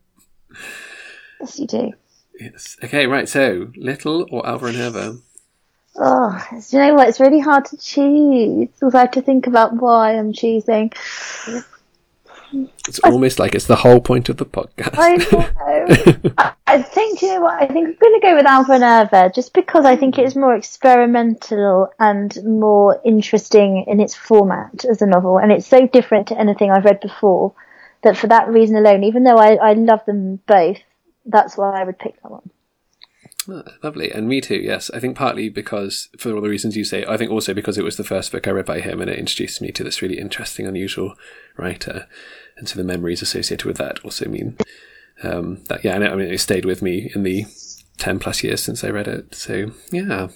[1.40, 1.92] Yes, you do.
[2.38, 2.76] Yes.
[2.82, 3.06] Okay.
[3.06, 3.28] Right.
[3.28, 5.22] So little or Alva and.
[5.96, 7.08] Oh, you know what?
[7.08, 10.90] It's really hard to choose because I have to think about why I'm choosing.
[12.88, 14.94] It's almost like it's the whole point of the podcast.
[14.98, 15.16] I
[16.26, 16.34] know.
[16.38, 17.62] I, I think you know what?
[17.62, 21.88] I think I'm going to go with and just because I think it's more experimental
[21.98, 26.70] and more interesting in its format as a novel, and it's so different to anything
[26.70, 27.54] I've read before.
[28.02, 30.78] That for that reason alone, even though I, I love them both,
[31.24, 32.50] that's why I would pick that one.
[33.50, 34.10] Ah, lovely.
[34.10, 34.90] And me too, yes.
[34.90, 37.84] I think partly because, for all the reasons you say, I think also because it
[37.84, 40.18] was the first book I read by him and it introduced me to this really
[40.18, 41.14] interesting, unusual
[41.56, 42.06] writer.
[42.56, 44.56] And so the memories associated with that also mean
[45.22, 47.46] um, that, yeah, and I mean, it stayed with me in the
[47.98, 49.34] 10 plus years since I read it.
[49.34, 50.28] So, yeah.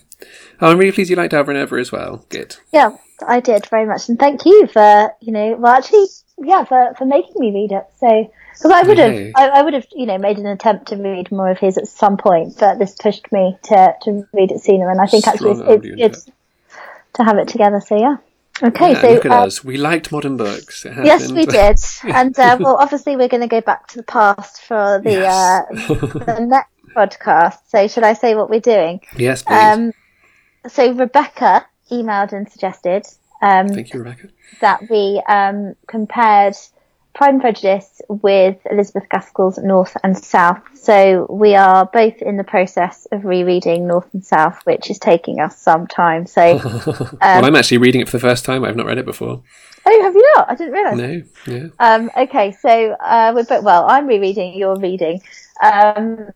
[0.60, 2.24] Oh, I'm really pleased you liked Alva and Irva as well.
[2.28, 2.56] Good.
[2.72, 6.06] Yeah, I did very much, and thank you for you know, well, actually,
[6.38, 7.84] yeah, for for making me read it.
[7.98, 9.32] So because I would have.
[9.34, 11.88] I, I would have, you know, made an attempt to read more of his at
[11.88, 15.52] some point, but this pushed me to to read it sooner, and I think actually
[15.96, 16.32] it's, good
[17.14, 17.80] to have it together.
[17.80, 18.16] So yeah,
[18.62, 19.62] okay, Yeah, so look at uh, us.
[19.62, 20.84] We liked modern books.
[20.84, 24.02] It yes, we did, and uh, well, obviously we're going to go back to the
[24.04, 25.90] past for the Yes.
[25.90, 27.58] uh, the next podcast.
[27.68, 29.00] So should I say what we're doing?
[29.16, 29.54] yes, please.
[29.54, 29.92] Um,
[30.68, 33.06] so Rebecca emailed and suggested
[33.42, 34.28] um, Thank you, Rebecca.
[34.60, 36.56] that we um, compared
[37.16, 40.60] Pride and Prejudice with Elizabeth Gaskell's North and South.
[40.74, 45.40] So we are both in the process of rereading North and South, which is taking
[45.40, 46.26] us some time.
[46.26, 48.66] So, well, I'm actually reading it for the first time.
[48.66, 49.42] I've not read it before.
[49.86, 50.50] oh, have you not?
[50.50, 50.96] I didn't realise.
[51.46, 51.68] No, yeah.
[51.78, 55.22] Um, okay, so uh, we're both, well, I'm rereading, you're reading.
[55.62, 56.28] Um,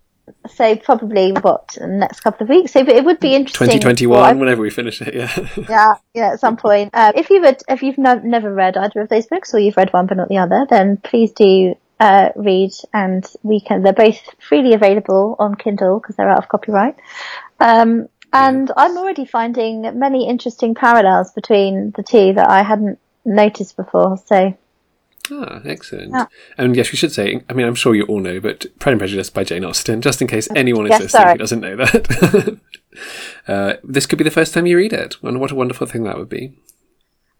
[0.48, 2.72] so probably what the next couple of weeks.
[2.72, 3.66] So, but it would be interesting.
[3.66, 5.48] 2021, whenever we finish it, yeah.
[5.68, 6.90] yeah, yeah, at some point.
[6.94, 9.76] Um, if you've read, if you've no, never read either of those books, or you've
[9.76, 12.72] read one but not the other, then please do uh, read.
[12.92, 13.82] And we can.
[13.82, 16.96] They're both freely available on Kindle because they're out of copyright.
[17.58, 23.76] Um, and I'm already finding many interesting parallels between the two that I hadn't noticed
[23.76, 24.18] before.
[24.26, 24.56] So
[25.32, 26.12] Ah, excellent.
[26.12, 26.26] Yeah.
[26.58, 29.00] And yes, we should say, I mean, I'm sure you all know, but Pride and
[29.00, 31.32] Prejudice by Jane Austen, just in case anyone is Yes, listening sorry.
[31.32, 32.60] who doesn't know that.
[33.48, 36.02] uh, this could be the first time you read it, and what a wonderful thing
[36.04, 36.52] that would be.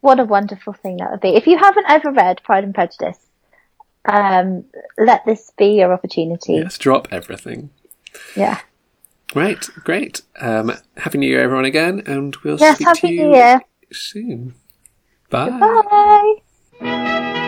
[0.01, 1.31] what a wonderful thing that would be.
[1.37, 3.19] If you haven't ever read Pride and Prejudice,
[4.07, 4.65] um,
[4.99, 6.55] let this be your opportunity.
[6.55, 7.71] Yes, drop everything.
[8.37, 8.61] Yeah.
[9.35, 10.23] Right, great.
[10.41, 12.77] Um, Happy New Year, everyone, again, and we'll Yes.
[12.77, 13.61] speak Happy to you New Year.
[13.93, 14.55] soon.
[15.29, 16.41] Bye.
[16.81, 17.47] Bye.